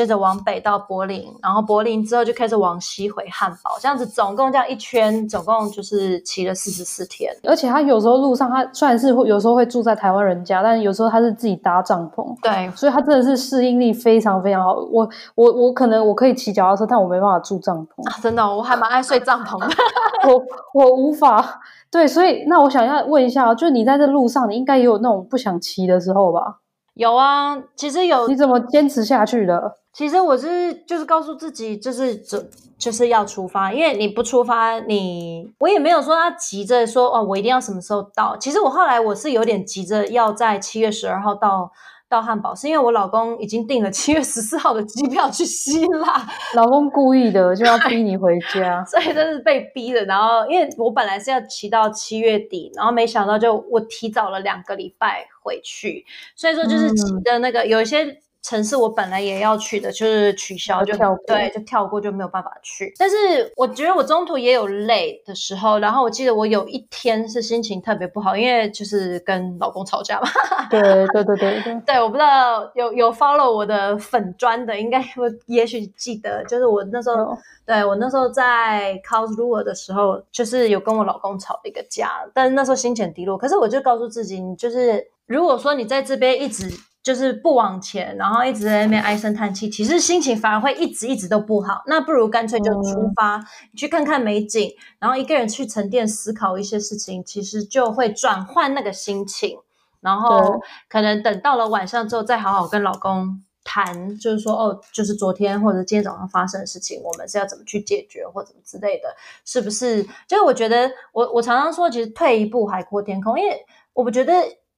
[0.00, 7.30] 接着往北到柏林，然后柏林之后就开始往西回汉堡，这样子总共这样一圈，总共就是骑了四十四天。
[7.44, 12.34] 而且他有时候路上，他虽然是会有时候会住在台湾人家，但有时候他是自己搭帐篷。
[12.40, 14.72] 对，所以他真的是适应力非常非常好。
[14.90, 18.08] 我我我可能我可以骑脚踏车，但我没办法住帐篷。
[18.08, 19.68] 啊，真的，我还蛮爱睡帐篷的。
[20.32, 20.42] 我
[20.82, 21.60] 我无法。
[21.90, 26.60] 对，所以那我想要问一下，就是你在这路上，你应该也有那种不想骑的时候吧？
[26.94, 28.26] 有啊，其实有。
[28.28, 29.76] 你怎么坚持下去的？
[29.92, 32.42] 其实我是就是告诉自己，就是就
[32.78, 38.36] 就是要出发，因为你不出发，你我也没有说他急着说哦，我一定要什么时候到。
[38.36, 41.70] 其实我后来我是有点急着要在七月十二号到
[42.08, 46.26] 到汉堡，是因为我老公已经订了七月十四号的机票去希腊。
[46.54, 50.04] 老公故意的就要逼你回家， 所以这是被逼的。
[50.04, 58.22] 然后因为我本来是要骑到七月底，然后没想到就我提早了两个礼拜回去，所以说就是骑的那个、嗯、有一些。
[58.42, 62.92] 城市我本来也要去的，就是取消就跳过，对，就跳过就没有办法去。
[62.98, 63.16] 但是
[63.54, 70.28] 我觉得我中途也有累的时候，然后我记得我有一天是心情特别不好，因为就是跟老公吵架嘛。
[70.70, 83.36] 对对对对对，对，我不知道有有 follow 我的粉砖的，应该我也许记得，就是我那时候，有对我那时候在 Karlsruhe 的时候，就是有跟我老公吵了一个架，但是那时候心情低落。
[83.36, 86.70] 可是我就告诉自己，你就是如果说你在这边一直。
[87.02, 91.82] 就是不往前，然后一直在那边唉声叹气，其实心情反而会一直一直都不好。
[91.86, 99.58] 那不如干脆就出发，嗯、去看看美景，然后一个人去沉淀思考一些事情，其实就会转换那个心情。
[100.02, 109.08] 然后可能等到了晚上之后，再好好跟老公谈，就是说哦，就是昨天或者今天早上发生的事情，我们是要怎么去解决，或怎么之类的，
[109.46, 110.02] 是不是？
[110.28, 113.58] 就是我觉得，我我常常说，其实退一步海阔天空，因为
[113.94, 114.34] 我觉得。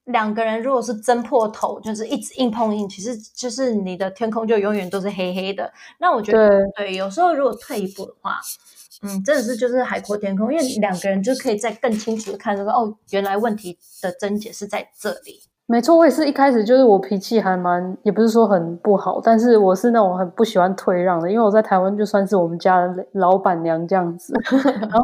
[0.07, 5.73] 两个人如果是争破头，就是一直硬碰硬，其实就是你的天空就永远都是黑黑的。
[5.99, 8.41] 那我觉得，对，对，有时候如果退一步的话，
[9.03, 15.41] 嗯，真的是就是海阔天空，因为两个人就可以再更清楚的看这个哦，原来问题的症结是在这里。
[15.67, 24.35] 没错，我也是一开始就是我脾气还蛮，也不是说很不好，但是我是那种很不喜欢退让的，因为我在台湾就算是我们家的老板娘这样子。
[24.91, 25.03] 然后，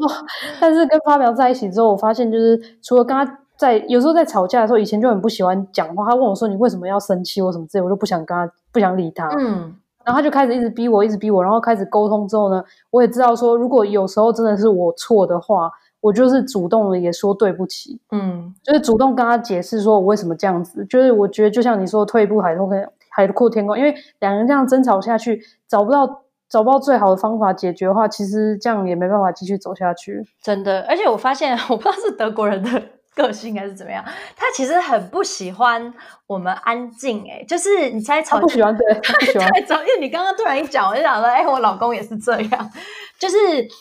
[0.60, 6.08] 但是跟发表在一起之后，我发现就是除了跟他在有时候在吵架的时候，以前就很不喜欢讲话。
[6.08, 9.28] 他问我说：“你为什么要生气？”我什么之类，我就不想跟他，不想理他。
[9.38, 9.74] 嗯。
[10.04, 15.70] 然后他就开始一直逼我，一直逼我，然后开始沟通之后呢，我也知道说，如果有时候真的是我错的话。
[16.00, 30.24] 我就是主动的也说对不起，嗯，就是主动跟他解释说我为什么这样子，就是我觉得就像你说退一步海阔天海阔天空，因为两人这样争吵下去，找不到找不到最好的方法解决的话，其实这样也没办法继续走下去。
[30.40, 32.70] 真的，而且我发现， 我不知道是德国人的。
[33.14, 34.04] 个性还是怎么样？
[34.36, 35.92] 他其实很不喜欢
[36.26, 42.70] 我们安静，哎，就是你猜吵，不喜欢 对，不喜欢吵，因为你刚刚突然一讲，我就想说，哎，我老公也是这样，
[43.18, 43.36] 就是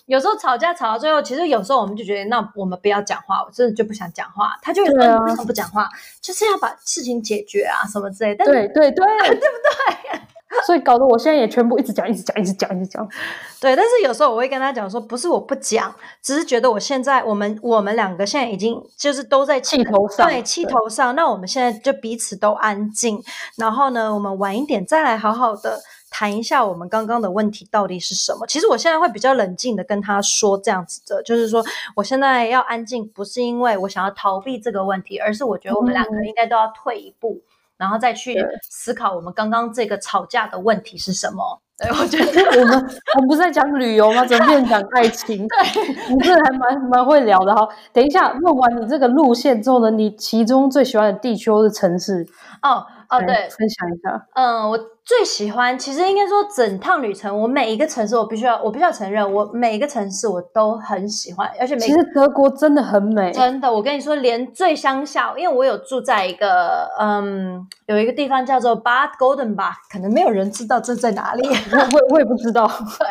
[0.08, 5.88] 有时候吵架吵到最后，其实有时候我们就觉得，那我们不要讲话，我真的就不想讲话，他就为什么不讲话？
[6.22, 8.44] 就是要把事情解决啊，什么之类的。
[8.46, 10.22] 对对对， 对不对？
[10.66, 13.08] 所以搞得我现在也全部一直讲，一直讲，一直讲，一直讲。
[13.60, 21.16] 对，但是有时候我会跟他讲说，不是我不讲，只是觉得我现在我们我们两个现在已经就是都在气头上，对，气头上。
[21.16, 23.22] 那我们现在就彼此都安静，
[23.58, 25.80] 然后呢，我们晚一点再来好好的
[26.10, 28.48] 谈一下我们刚刚的问题到底是什么。
[28.48, 31.64] 其实我现在会比较冷静的跟他说这样子的，就是说
[31.96, 37.42] 我现在要安静，不是因为我想要逃避这个问题，而是我觉得我们两个应该都要退一步。
[37.44, 38.36] 嗯然后再去
[38.70, 41.62] 思考我们刚刚这个吵架的问题是什么？
[41.80, 42.74] 对，我觉得我们
[43.16, 44.26] 我们不是在讲旅游吗？
[44.26, 45.48] 怎么变成讲爱情？
[45.48, 47.68] 对， 你这还蛮蛮会聊的哈。
[47.94, 52.26] 等一下，问完你这个路线之后呢，你其中最喜欢的地区或是城市？
[52.64, 54.28] 哦哦，对，分享一下。
[54.36, 54.80] 嗯，我。
[55.08, 72.68] 最喜欢，其实应该说整趟旅程，我每一个城市，我必须要，我必须要承认，我每一个城市我都很喜欢，而且每其实德国真的很美，真的，我跟你说，连最乡下，因为我有住在一个，嗯，有一个地方叫做 Bad Goldenbach，可能没有人知道这在哪里， 我我我也不知道，
[73.00, 73.08] 对，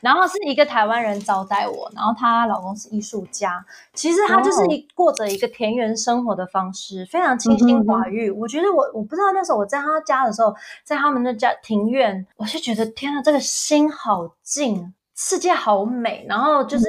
[0.00, 11.34] 然后是一个台湾人招待我，然后她老公是艺术家，其实他就是一过着一个田园生活的方式，非常清心寡欲，我觉得我我不知道那时候我在他家的时候，在他们的。
[11.34, 16.24] 家庭院，我就觉得天呐，这个心好静，世界好美。
[16.28, 16.86] 然后就是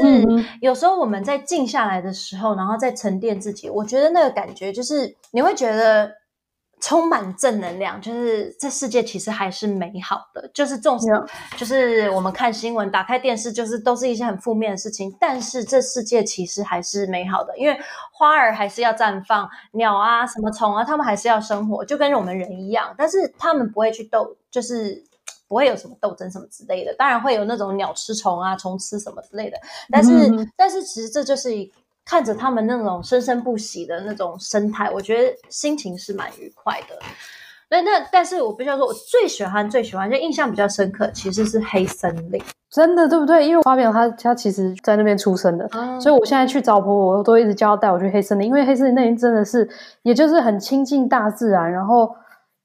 [0.62, 6.12] 有时候我们在静下来的时候，然后再沉淀自己，我觉得那个感觉就是你会觉得。
[6.82, 10.48] 充满正能量，就是这世界其实还是美好的。
[10.54, 11.28] 就是这种，Yeah.
[11.58, 15.16] 就是我们看新闻，打开电视，就是都是一些很负面的事情。
[15.20, 17.76] 但是这世界其实还是美好的，因为
[18.12, 22.94] 花儿还是要绽放，鸟啊、什么虫啊，它们还是要生活，就跟我们人一样。
[22.98, 25.04] 但是他们不会去斗，就是
[25.48, 26.94] 不会有什么斗争什么之类的。
[26.96, 29.58] 当然会有那种鸟吃虫啊，虫吃什么之类的。
[29.90, 30.50] 但是，mm hmm.
[30.56, 31.72] 但是其实这就是一。
[32.06, 36.96] 看着他们那种生生不息的那种生态，我觉得心情是蛮愉快的。
[37.70, 42.42] 那那，但是我必须要说，我最喜欢、最喜欢，就印象比较深刻，其实是黑森林。
[42.70, 43.48] 真的，对不对？
[43.48, 49.68] 因为发表他他其实在那边出生的，嗯、所以我现在去找婆婆，我都一直叫他带我去黑森林，因为黑森林那边真的是，
[50.04, 52.16] 也就是很亲近大自然，然后。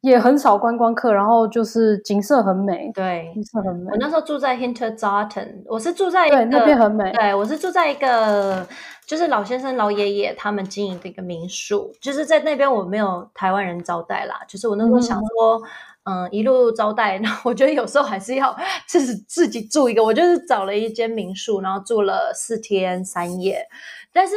[0.03, 3.91] 也很少观光客，然后就是景色很美，对，景色很美。
[3.91, 7.13] 我那时候住在 Hintergarten，我是住在一个，对，那边很美。
[7.13, 8.67] 对，我是住在一个，
[9.11, 15.61] 就是老先生、老爷爷他们经营的一个民宿，就是在那边我没有台湾人招待啦，就是我那时候想说，
[16.05, 23.67] 嗯，嗯，一路招待， 然后我觉得有时候还是要自己自己住一个，我就是找了一间民宿，然后住了四天三夜，
[24.13, 24.37] 但是。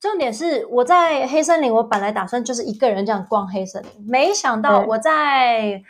[0.00, 5.82] 重点是我在黑森林，我本来打算就是一个人这样逛黑森林，没想到我在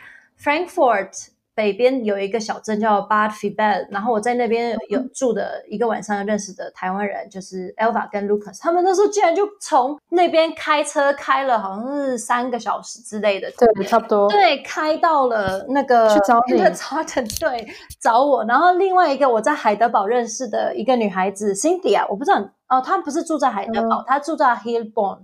[0.43, 1.27] Frankfurt
[1.59, 17.67] 北边有一个小镇叫 Bad Vilbel，然后我在那边有住的一个晚上认识的台湾人，就是 Elva 跟 Lucas，他们那时候竟然就从那边开车开了好像是三个小时之类的，对，差不多，对，开到了那个去找你，对，
[17.99, 22.39] 找我，然后另外一个我在海德堡认识的一个女孩子 Cindy 啊我不知道。
[22.69, 25.21] 哦，她不是住在海德堡，嗯、他住在 Hilborn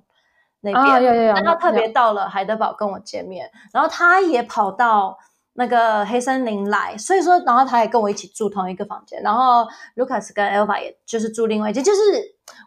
[0.61, 1.31] 那边。
[1.31, 5.15] 啊，然后他特别到了海德堡跟我见面，嗯、然后他也跑到
[5.57, 9.21] 那个黑森林来，所以说，然后他也跟我一起住同一个房间。
[9.23, 9.65] 然后
[9.95, 12.01] Lucas 跟 Elva 也就是住另外一间，就是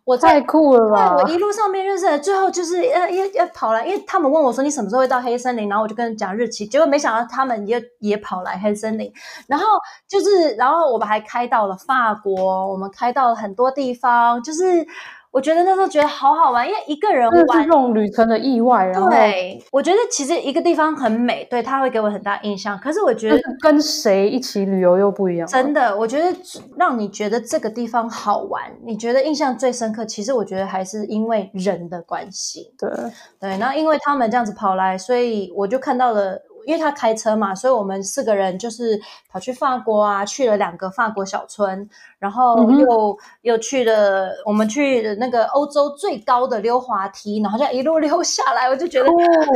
[0.04, 1.14] 我太酷了吧！
[1.16, 9.12] 我一路上面认识的，最后就是呃要要跑来，因为他们问我说你什么时候会到黑森林，然后我就跟他讲日期，结果没想到他们也也跑来黑森林，
[9.46, 9.66] 然后
[10.08, 14.86] 就是然后我们还开到了法国，我们开到了很多地方，就是
[15.30, 18.86] 我觉得那时候觉得好好玩，因为一个人玩这种旅程的意外。
[18.86, 22.78] 然后对，我觉得其实一个地方很美，对，它会给我很大印象。
[22.78, 25.46] 可是我觉得跟谁一起旅游又不一样。
[25.46, 26.36] 真的，我觉得
[26.76, 32.72] 让你觉得这个地方好玩，你觉得印象最深刻，其实我觉得还是因为人的关系。
[32.78, 32.90] 对
[33.38, 36.42] 对，然后因为他们这样子跑来，所以我就看到了。
[36.68, 39.00] 因为他开车嘛，所以我们四个人就是
[39.32, 41.88] 跑去法国啊，去了两个法国小村，
[42.18, 49.08] 然后又、嗯、又去了我们去了那个欧洲最高的溜滑梯，然后就一路溜下来，我就觉得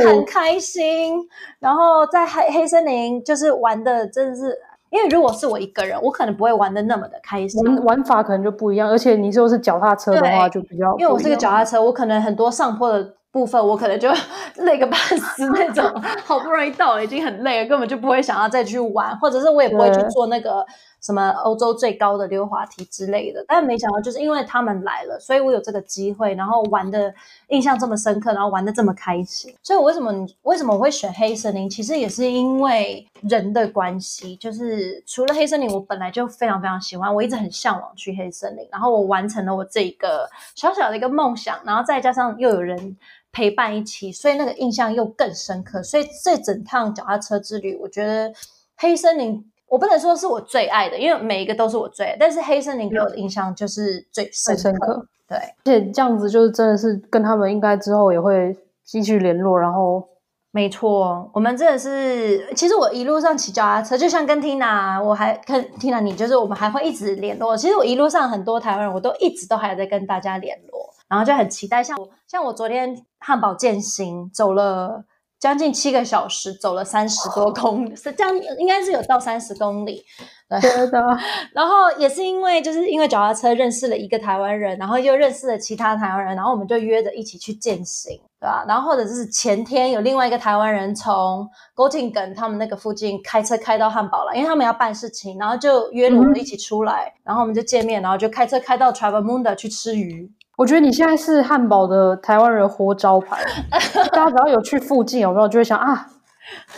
[0.07, 1.15] 很开心。
[1.19, 1.23] 哦、
[1.59, 4.57] 然后在黑黑森林就是玩的真的是，
[4.89, 8.89] 因为如果是我一个人，我可能不会玩的那么的开心，玩玩法可能就不一样。
[8.89, 13.13] 而且你说是脚踏车的话，就比较因为我是个脚踏车，我可能很多上坡的。
[13.33, 14.07] 部分我可能就
[14.63, 15.83] 累个半死那种，
[16.23, 20.63] 好不容易到了，已经很累了，根本就不会想要再去玩，或者是我也不会去做那个
[21.01, 23.43] 什么欧洲最高的溜滑梯之类的。
[23.47, 27.11] 但没想到，就是因为他们来了，所以我有这个机会，然后玩的
[27.47, 29.51] 印象这么深刻，然后玩的这么开心。
[29.63, 30.13] 所以我为什么
[30.43, 31.67] 为什么我会选黑森林？
[31.67, 42.95] 其实也是因为人的关系，就是除了黑森林，我本来就非常非常喜欢，我一直很向往去黑森林，然后我完成了我这一个小小的一个梦想，然后再加上又有人。
[43.33, 45.83] 陪伴一起，所以那个印象又更深刻。
[45.83, 48.31] 所以这整趟脚踏车之旅，我觉得
[48.77, 52.17] 黑森林我不能说是我最爱的，因为每一个都是我最爱。
[52.17, 54.61] 但是黑森林给我的印象就是最深刻。
[54.61, 58.55] 深刻对，而且这样子就是真的是跟他们应该之后也会
[58.85, 59.59] 继续联络。
[59.59, 60.07] 然后，
[60.51, 67.57] 没错，我们真的是，其实我一路上骑脚踏车，就像跟 Tina，我还跟 Tina 你，就是我们还会一直联络。
[67.57, 70.82] 其实我一路上很多台湾人，我都一直都还有在跟大家联络。
[71.13, 75.05] 然后就很期待，像我像我昨天汉堡健行走了
[75.39, 80.03] 将近七个小时，走了三十多公里，是这样，应该是有到三十公里。
[80.49, 80.99] 对的。
[81.53, 88.65] 然后也是因为就是因为脚踏车认识了一个台湾人，然后又认识了其他台湾人，然后我们就约着一起去健行，对吧？
[88.67, 100.31] 然后或者就是前天有另外一个台湾人从 Göttingen 他们那个附近开车开到汉堡了，因为他们要办事情，然后就约了我们一起出来，嗯、然后我们就见面，然后就开车开到 Travemunda 去吃鱼。
[100.55, 103.37] 我觉得你现在是汉堡的台湾人活招牌，
[104.13, 106.05] 大家只要有去附近，有没有就会想啊，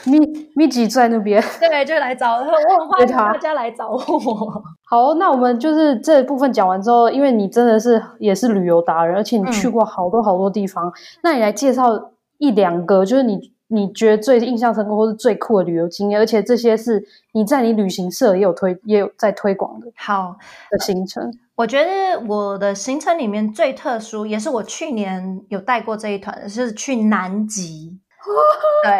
[0.06, 0.18] 米
[0.56, 4.64] 米吉在那边，对，就来找我，我很欢迎大家来找我。
[4.90, 17.04] 好，那我们就是这部分讲完之后，因为你真的是也是旅游达人，而且你去过好多好多地方，嗯、那你来介绍一两个，就是你你觉得最印象深刻或是最酷的旅游经验，而且这些是
[17.34, 20.38] 你在你旅行社也有推也有在推广的，好
[20.70, 21.34] 的行程。
[21.56, 27.98] 我觉得我的行程里面最特殊，也是我去年有带过这一团是去南极。
[28.84, 28.92] 对，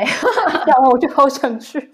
[0.66, 1.92] 然后我就好想去。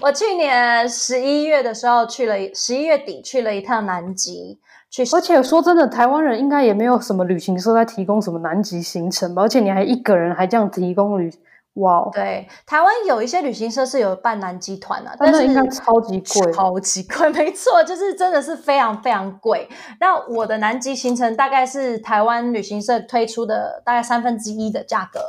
[0.00, 4.58] 我去年十一月的时候去了，十一月底去了一趟南极。
[4.90, 9.42] 去，而且说真的，台湾人应该也没有什么旅行社在提供什么南极行程吧？
[9.42, 11.30] 而且你还一个人还这样提供旅。
[11.78, 19.68] 哇，wow，对，台湾有一些旅行社是有办南极团的，但是应该超级贵，超级贵， 没错，就是真的是非常非常贵。
[20.00, 25.20] 那我的南极行程大概是台湾旅行社推出的大概三分之一的价格。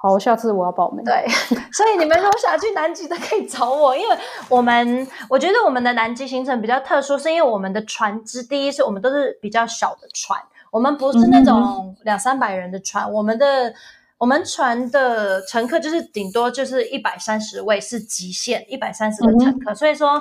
[0.00, 1.04] 好，下次我要报名。
[1.04, 1.26] 对，
[1.72, 4.16] 所以你们如果想去南极的可以找我，因为
[4.48, 10.38] 我们我觉得我们的南极行程比较特殊，是因为我们的船只，第一是我们都是比较小的船，
[10.70, 13.72] 我们不是那种两三百人的船，嗯、我们的。
[14.18, 20.20] 我们船的乘客就是顶多就是一百三十位是极限，一百三十个乘客，嗯、所以说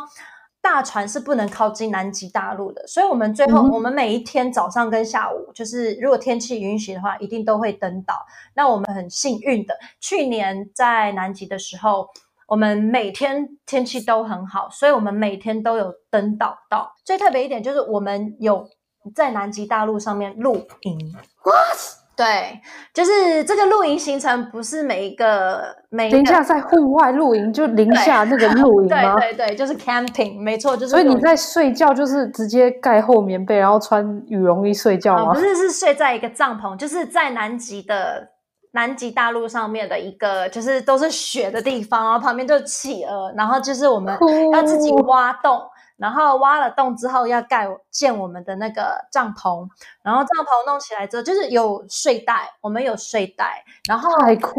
[0.62, 2.86] 大船是不能靠近南极大陆的。
[2.86, 8.24] 所以我们最后，嗯、我们每一天早上跟下午，就是如果天气允许的话，一定都会登岛。
[8.54, 12.08] 那我们很幸运的，去年在南极的时候，
[12.48, 16.94] 我们每天天气都很好，所以我们每天都有登岛到。
[17.04, 18.70] 最特别一点就是我们有
[19.16, 21.16] 在南极大陆上面露营。
[21.44, 21.97] What?
[22.18, 22.60] 对，
[22.96, 26.18] 就是这个露营行程，不是每一个每一个。
[26.18, 29.16] 等一下，在户外露营就零下那个 露营吗？
[29.20, 30.90] 对对对，就是 camping，没错，就是。
[30.90, 35.32] 所以你在睡觉就是直接盖厚棉被，然后穿羽绒衣睡觉吗？
[35.32, 38.28] 哦，不是，是睡在一个帐篷，就是在南极的
[38.72, 44.18] 南极大陆上面的一个，就是都是雪的地方，然后旁边就是企鹅，然后就是我们
[44.52, 45.62] 要自己挖洞。
[45.98, 49.68] 然后挖了洞之后要盖建我们的那个帐篷，
[50.02, 54.10] 然后帐篷弄起来之后就是有睡袋，我们有睡袋，然后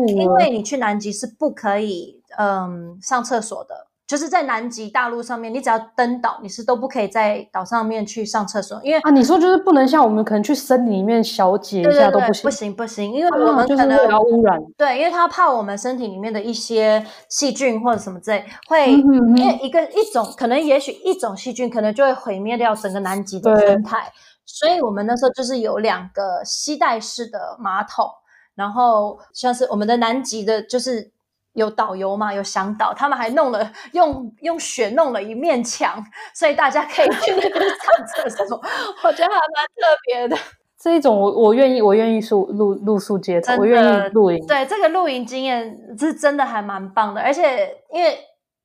[0.06, 3.87] 因为你去南极是不可以嗯上厕所的。
[4.08, 24.10] 就是在南极大陆上面，你只要登岛，你是都不可以在岛上面去上厕所，因为啊，你说就是不能像我们可能去森林里面小解一下都不行，不行不行，因为我们可能、啊、就是要污染，对，因为他怕我们身体里面的一些细菌或者什么之类会，嗯、哼哼因为一个一种可能也许一种细菌可能就会毁灭掉整个南极的生态，
[24.46, 28.06] 所以我们那时候就是有两个吸带式的马桶，
[28.54, 31.10] 然后像是我们的南极的，就是
[31.58, 36.02] 有导游嘛，有向导，他们还弄了用用雪弄了一面墙，
[36.34, 38.56] 所以大家可以去那边 上厕所，
[39.04, 40.36] 我觉得还蛮特别的。
[40.80, 44.46] 这一种我我愿意，我愿意露露露宿街头，我愿意露营。
[44.46, 48.16] 对，这个露营经验是真的还蛮棒的，而且因为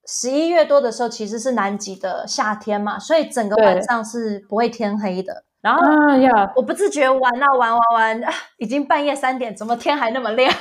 [0.05, 5.43] 十一月多的时候其实是南极的夏天嘛，所以整个晚上是不会天黑的。
[5.63, 10.53] 然后，啊呀，我不自觉玩啊玩玩玩，已经半夜三点，怎么天还那么亮？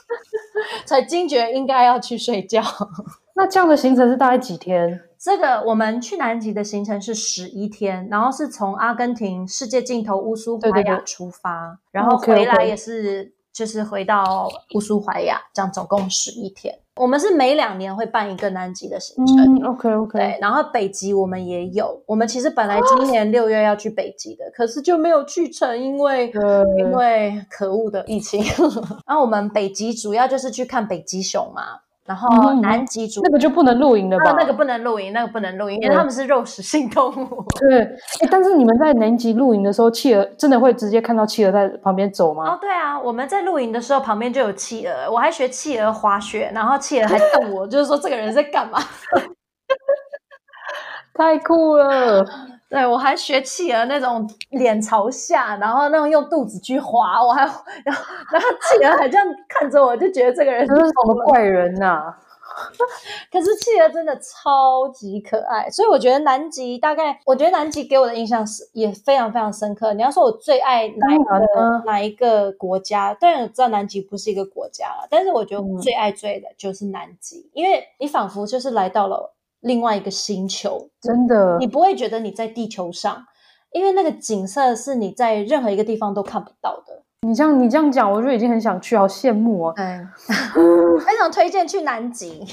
[0.84, 2.62] 才惊觉应该要去睡觉。
[3.34, 5.00] 那这样的行程是大概几天？
[5.18, 16.74] 这个我们去南极的行程是十一天，然后是从阿根廷世界尽头乌苏怀亚出发，对对对，然后回来也是.就是回到乌苏怀亚，这样总共十一天。
[16.96, 20.18] 我们是每两年会办一个南极的行程，嗯，OK OK。
[20.18, 26.30] 对，然后北极我们也有，我们其实本来今年六月要去北极的，可是就没有去成，因为
[26.78, 28.44] 因为可恶的疫情。
[29.08, 31.62] 然后我们北极主要就是去看北极熊嘛，
[32.04, 34.34] 然后南极那个就不能露营的吧？
[34.36, 37.44] 那个不能露营，那个不能露营，因为他们是肉食性动物。
[37.60, 37.82] 对，
[38.20, 42.50] 哎，但是你们在南极露营的时候，企鹅真的会直接看到企鹅在旁边走吗？
[42.50, 48.80] 哦，对啊，我们在露营的时候旁边就有企鹅，我还学企鹅滑雪，然后企鹅还瞪我， 就是说这个人在干嘛？
[51.14, 52.26] 太酷了！
[52.72, 57.42] 对，我还学企鹅那种脸朝下，然后那种用肚子去滑，我还
[57.84, 58.02] 然后
[58.32, 62.18] 然后企鹅还这样看着我，就觉得这个人是什么怪人呐、啊？
[63.30, 69.92] 可是企鹅真的超级可爱，所以我觉得南极大概，我觉得南极给我的印象是也非常非常深刻。
[69.92, 73.12] 你要说我最爱哪一个、嗯、哪一个国家？
[73.12, 79.34] 当然我知道南极不是一个国家了，但是我觉得我最爱最爱的就是南极，嗯、因为你仿佛就是来到了。
[79.62, 83.24] 另外一个星球，真的，你不会觉得你在地球上，
[83.72, 87.02] 因为那个景色是你在任何一个地方都看不到的。
[87.26, 89.74] 你这样你这样讲，我就已经很想去，好羡慕哦。
[89.78, 92.44] 嗯，非常推荐去南极，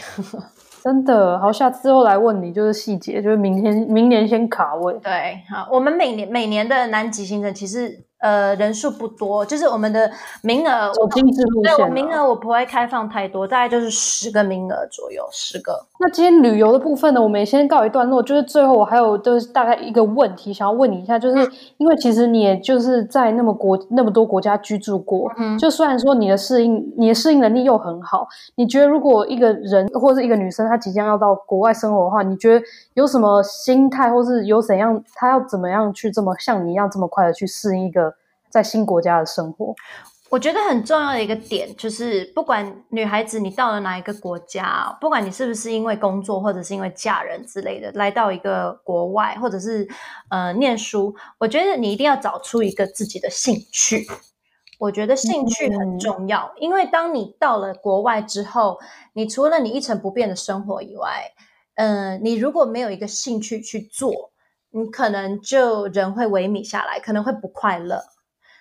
[0.84, 1.51] 真的好。
[1.51, 4.93] 下次之后来问你，就是细节，就是明天明年先卡位。
[5.03, 8.05] 对，好，我们每年每年的南极行程其实。
[8.20, 10.11] 呃，人数不多，就是我们的
[10.41, 11.76] 名额，我精致路线。
[11.76, 15.86] 对，我名额我不会开放太多，大概就是十个名额左右，十个。
[15.99, 18.22] 那今天旅游的部分呢，我们也先告一段落。
[18.22, 32.65] 就是最后我还有就是大概一个问题想要问你一下，就是因为其实你也就是在那么国那么多国家居住过，嗯，就虽然说你的适应你的适应能力又很好，你觉得如果一个人或者一个女生她即将要到国外生活的话，你觉得
[32.95, 38.09] 有什么心态，或是有怎样她要怎么样去这么像你一样这么快的去适应一个？
[38.49, 39.73] 在新国家的生活，
[40.29, 49.87] 我觉得很重要的一个点就是，不管女孩子你到了哪一个国家，不管你是不是因为工作或者是因为嫁人之类的来到一个国外，或者是
[50.29, 54.05] 呃念书，我觉得你一定要找出一个自己的兴趣。
[54.79, 58.79] 我觉得兴趣很重要，嗯、因为当你到了国外之后，
[59.11, 61.33] 你除了你一成不变的生活以外，
[61.75, 64.31] 嗯、呃，你如果没有一个兴趣去做，
[64.71, 68.01] 你可能就人会萎靡下来，可能会不快乐。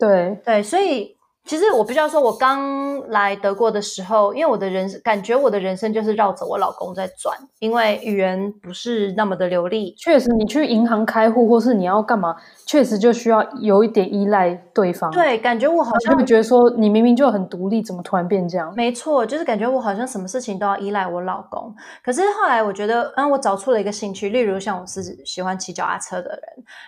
[0.00, 0.36] 对。
[0.44, 1.17] 对，所以
[1.48, 9.94] 其实我必须要说，我刚来德国的时候，因为我的人感觉我的人生就是绕着我老公在转，因为语言不是那么的流利。
[9.96, 12.36] 确实，你去银行开户或是你要干嘛，
[12.66, 15.10] 确实就需要有一点依赖对方。
[15.10, 18.70] 对，感觉我好像会觉得说，你明明就很独立，怎么突然变这样？
[18.76, 21.74] 没错，就是感觉我好像什么事情都要依赖我老公。
[22.04, 26.42] 可是后来我觉得，嗯，我找出了一个兴趣，例如像我是喜欢骑脚踏车的人，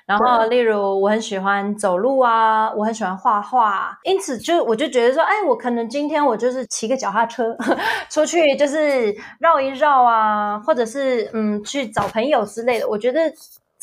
[0.04, 7.54] 然后例如我很喜欢走路啊，我很喜欢画画，因此就我就觉得说，哎，我可能今天我就是骑个脚踏车
[8.08, 13.30] 出去，就是绕一绕啊，或者是嗯去找朋友之类的，我觉得。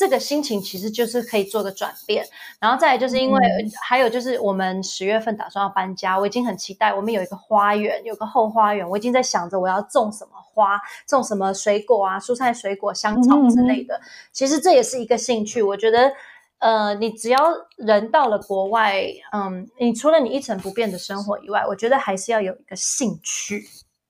[0.00, 2.24] 这个心情其实就是可以做个转变，
[2.60, 3.40] 然后再来就是因为
[3.82, 6.94] 还有就是我们十月份打算要搬家，我已经很期待。
[6.94, 14.00] 我们有一个花园，有个后花园，我已经在想着我要种什么花，种什么水果啊，蔬菜、水果、香草之类的。
[14.30, 15.60] 其实这也是一个兴趣。
[15.60, 16.12] 我觉得，
[16.58, 17.40] 呃，你只要
[17.76, 19.02] 人到了国外，
[19.32, 23.62] 嗯，你除了你一成不变的生活以外，我觉得还是要有一个兴趣。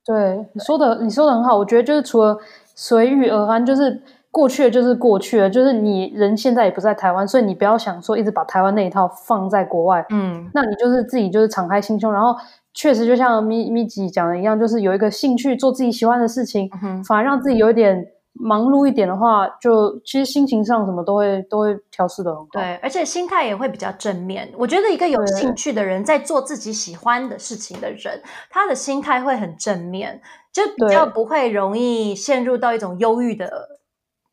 [0.04, 1.56] 对，你说的，你说的很好。
[1.56, 2.38] 我觉得就是除了
[2.74, 4.02] 随遇而安，就是。
[4.30, 10.04] 过去的就是过去了，就是你人现在也不在台湾，所以你不要想说一直把台湾那一套放在国外。
[10.10, 12.36] 嗯，那你就是自己就是敞开心胸，然后
[12.74, 18.06] 确实就像咪咪吉讲的一样，就是有一个兴趣做自己喜欢的事情，嗯、反而让自己有一点
[18.40, 22.46] 忙碌一点的话，就其实心情上什么都会都会调试的很好。
[22.52, 24.50] 对，而且心态也会比较正面。
[24.56, 30.20] 我觉得一个有兴趣的人，在做自己喜欢的事情的人，他的心态会很正面，
[30.52, 33.80] 就比较不会容易陷入到一种忧郁的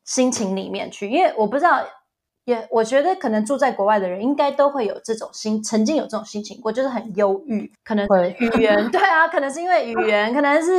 [0.04, 1.82] 心情里面去，因为我不知道
[2.46, 8.06] 也我觉得可能住在国外的人应该都会有这种心，曾经有这种心情过，就是很忧郁，可能
[8.38, 10.72] 语言 对啊，可能是因为语言，可能是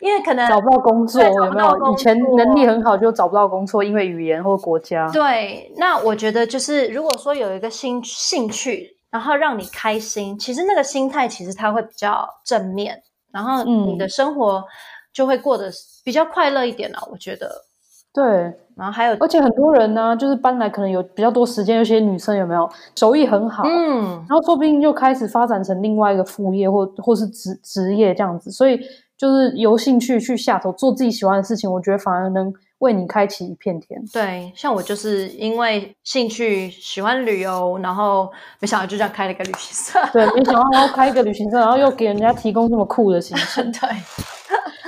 [0.00, 1.92] 因为可能找不到工作，有没有？
[1.92, 5.10] 以前能力很好就找不到工作，因为语言或国家。
[5.10, 13.02] 对，那我觉得就是如果说有一个兴兴趣，然后让你开心，其实那个心态其实它会比较正面，
[13.32, 14.62] 然后你的生活
[15.10, 15.72] 就会过得
[16.04, 17.64] 比较快乐一点了，我觉得。
[18.12, 28.80] 对，然后还有，而且很多人呢，就是搬来可能有比较多时间，有些女生有没有手艺很好，嗯，然后说不定就开始发展成另外一个副业或或是职职业这样子，所以
[29.16, 34.02] 就是由兴趣去下手做自己喜欢的事情，我觉得反而能为你开启一片天。
[34.12, 38.28] 对，像我就是因为兴趣喜欢旅游，然后
[38.60, 43.88] 没想到就这样开了一个旅行社，对，没想到要开一个旅行社，然后又给人家提供这么酷的行程， 对。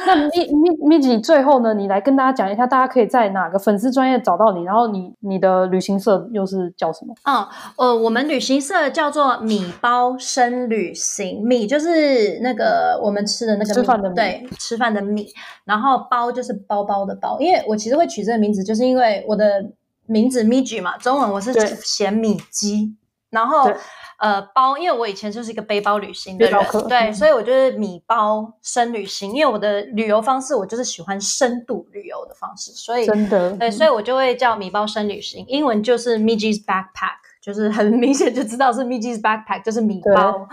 [0.07, 4.63] 那咪咪咪吉，最后呢，你来跟大家讲一下，大家可以在哪个粉丝专业找到你？
[4.63, 7.13] 然后你你的旅行社又是叫什么？
[7.23, 15.27] 啊、嗯，呃，我们旅行社叫做米包生旅行，米就是那个我们吃的那个米吃饭的米，对，吃饭的米。
[15.65, 19.45] 然后包就是包包的包，因为我其实会取这个名字，就是因为我的
[20.07, 21.53] 名字咪吉嘛，中文我是
[21.83, 22.95] 写米鸡，
[23.31, 23.69] 然后。
[24.19, 26.59] 呃，包，因为我以前就是一个背包旅行的人，
[26.89, 29.33] 对，嗯、所以我就是米包深旅行。
[29.33, 35.45] 因为我的旅游方式，我就是喜欢深度旅游的方式，所以真的，对，所以我就会叫米包深旅行。
[35.49, 40.49] 英文就是 Migi's Backpack，就是很明显就知道是 Migi's Backpack，就是米包。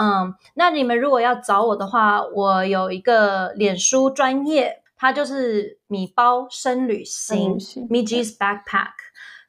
[0.00, 7.58] 嗯，那你们如果要找我的话，我有一个脸书专业，它就是米包生旅行
[7.90, 8.92] ，Migi's Backpack。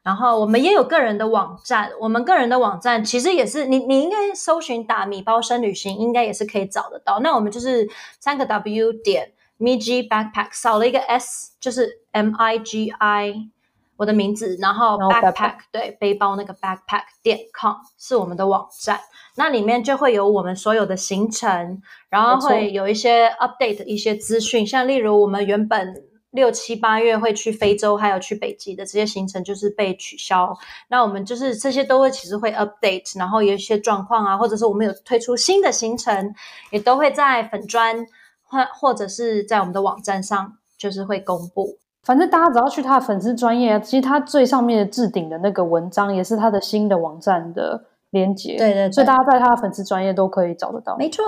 [0.05, 7.19] 然后我们也有个人的网站，我们个人的网站其实也是你你应该搜寻打米包生旅行，应该也是可以找得到。
[7.21, 7.89] 那我们就是
[8.19, 13.49] 三个 W 点 Migi Backpack 少了一个 S，就是 M I G I
[13.97, 18.99] 我的名字，然后 Backpack, Backpack 对背包那个 Backpack 点 com 是我们的网站，
[19.37, 26.03] 那里面就会有我们所有的行程，然后会有一些 update 一些资讯，像例如我们原本。
[26.36, 30.55] 六七八月会去非洲，还有去北极的这些行程就是被取消。
[30.89, 36.36] 那我们就是这些都会其实会 update，然后有一些状况啊，或者是我们有推出新的行程，
[36.69, 38.05] 也都会在粉专
[38.43, 41.79] 或或者是在我们的网站上就是会公布。
[42.03, 47.86] 反正大家只要去他的粉丝专业，其实他最上面的置顶的那个文章也是他的新的网站的。
[48.11, 50.95] 连接，对对对，所以大家在他的粉丝专业都可以找得到。
[50.97, 51.23] 没错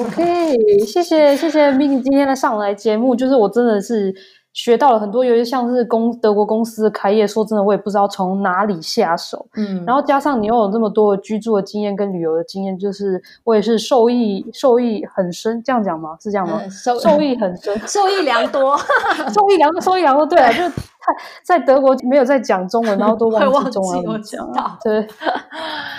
[0.00, 4.14] ，OK，谢谢谢谢 Migi 今天的上来节目，就是我真的是
[4.52, 9.46] 学到了很多，尤其像是公德国公司的开业，说真的我也不知道从哪里下手。
[9.54, 16.16] 嗯，然后加上你又有这么多的居住的经验跟旅游的经验，就是我也是受益受益很深，这样讲吗？
[16.20, 16.58] 是这样吗？
[16.64, 18.76] 嗯、受受益很深，受益良多，
[19.32, 20.26] 受益良多，受益良多。
[20.26, 20.95] 对啊，就太
[21.42, 25.06] 在德国没有在讲中文，然后都忘记中文怎么讲，对。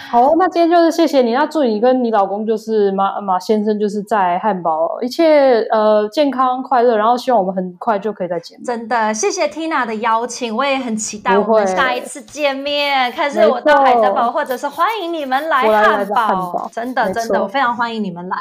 [0.10, 1.34] 好，那今天就是谢谢你。
[1.34, 6.96] 那祝你跟你老公就是马马先生，就是在汉堡一切呃健康快乐。
[6.96, 8.66] 然后希望我们很快就可以再见面。
[8.66, 13.12] 真的，谢谢 Tina 的邀请，我也很期待我们下一次见面。
[13.12, 16.16] 看是我到海德堡，或者是欢迎你们来汉堡。
[16.16, 18.38] 汉堡真的真的，我非常欢迎你们来。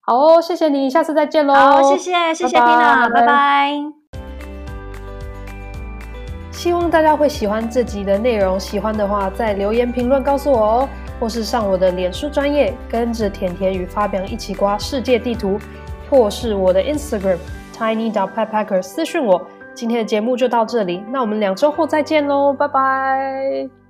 [0.00, 1.52] 好哦，谢谢你，下次再见喽。
[1.52, 4.05] 好，谢谢谢谢 Tina，拜拜。
[6.56, 10.88] 希望大家会喜欢这集的内容，喜欢的话在留言评论告诉我哦，
[11.20, 15.60] 或是上我的脸书专业，跟着甜甜与发表一起刮世界地图，
[16.08, 17.36] 或是我的 Instagram
[17.76, 19.46] tiny dot pet packer 私讯我。
[19.74, 23.85] 今天的节目就到这里，那我们两周后再见喽，拜拜。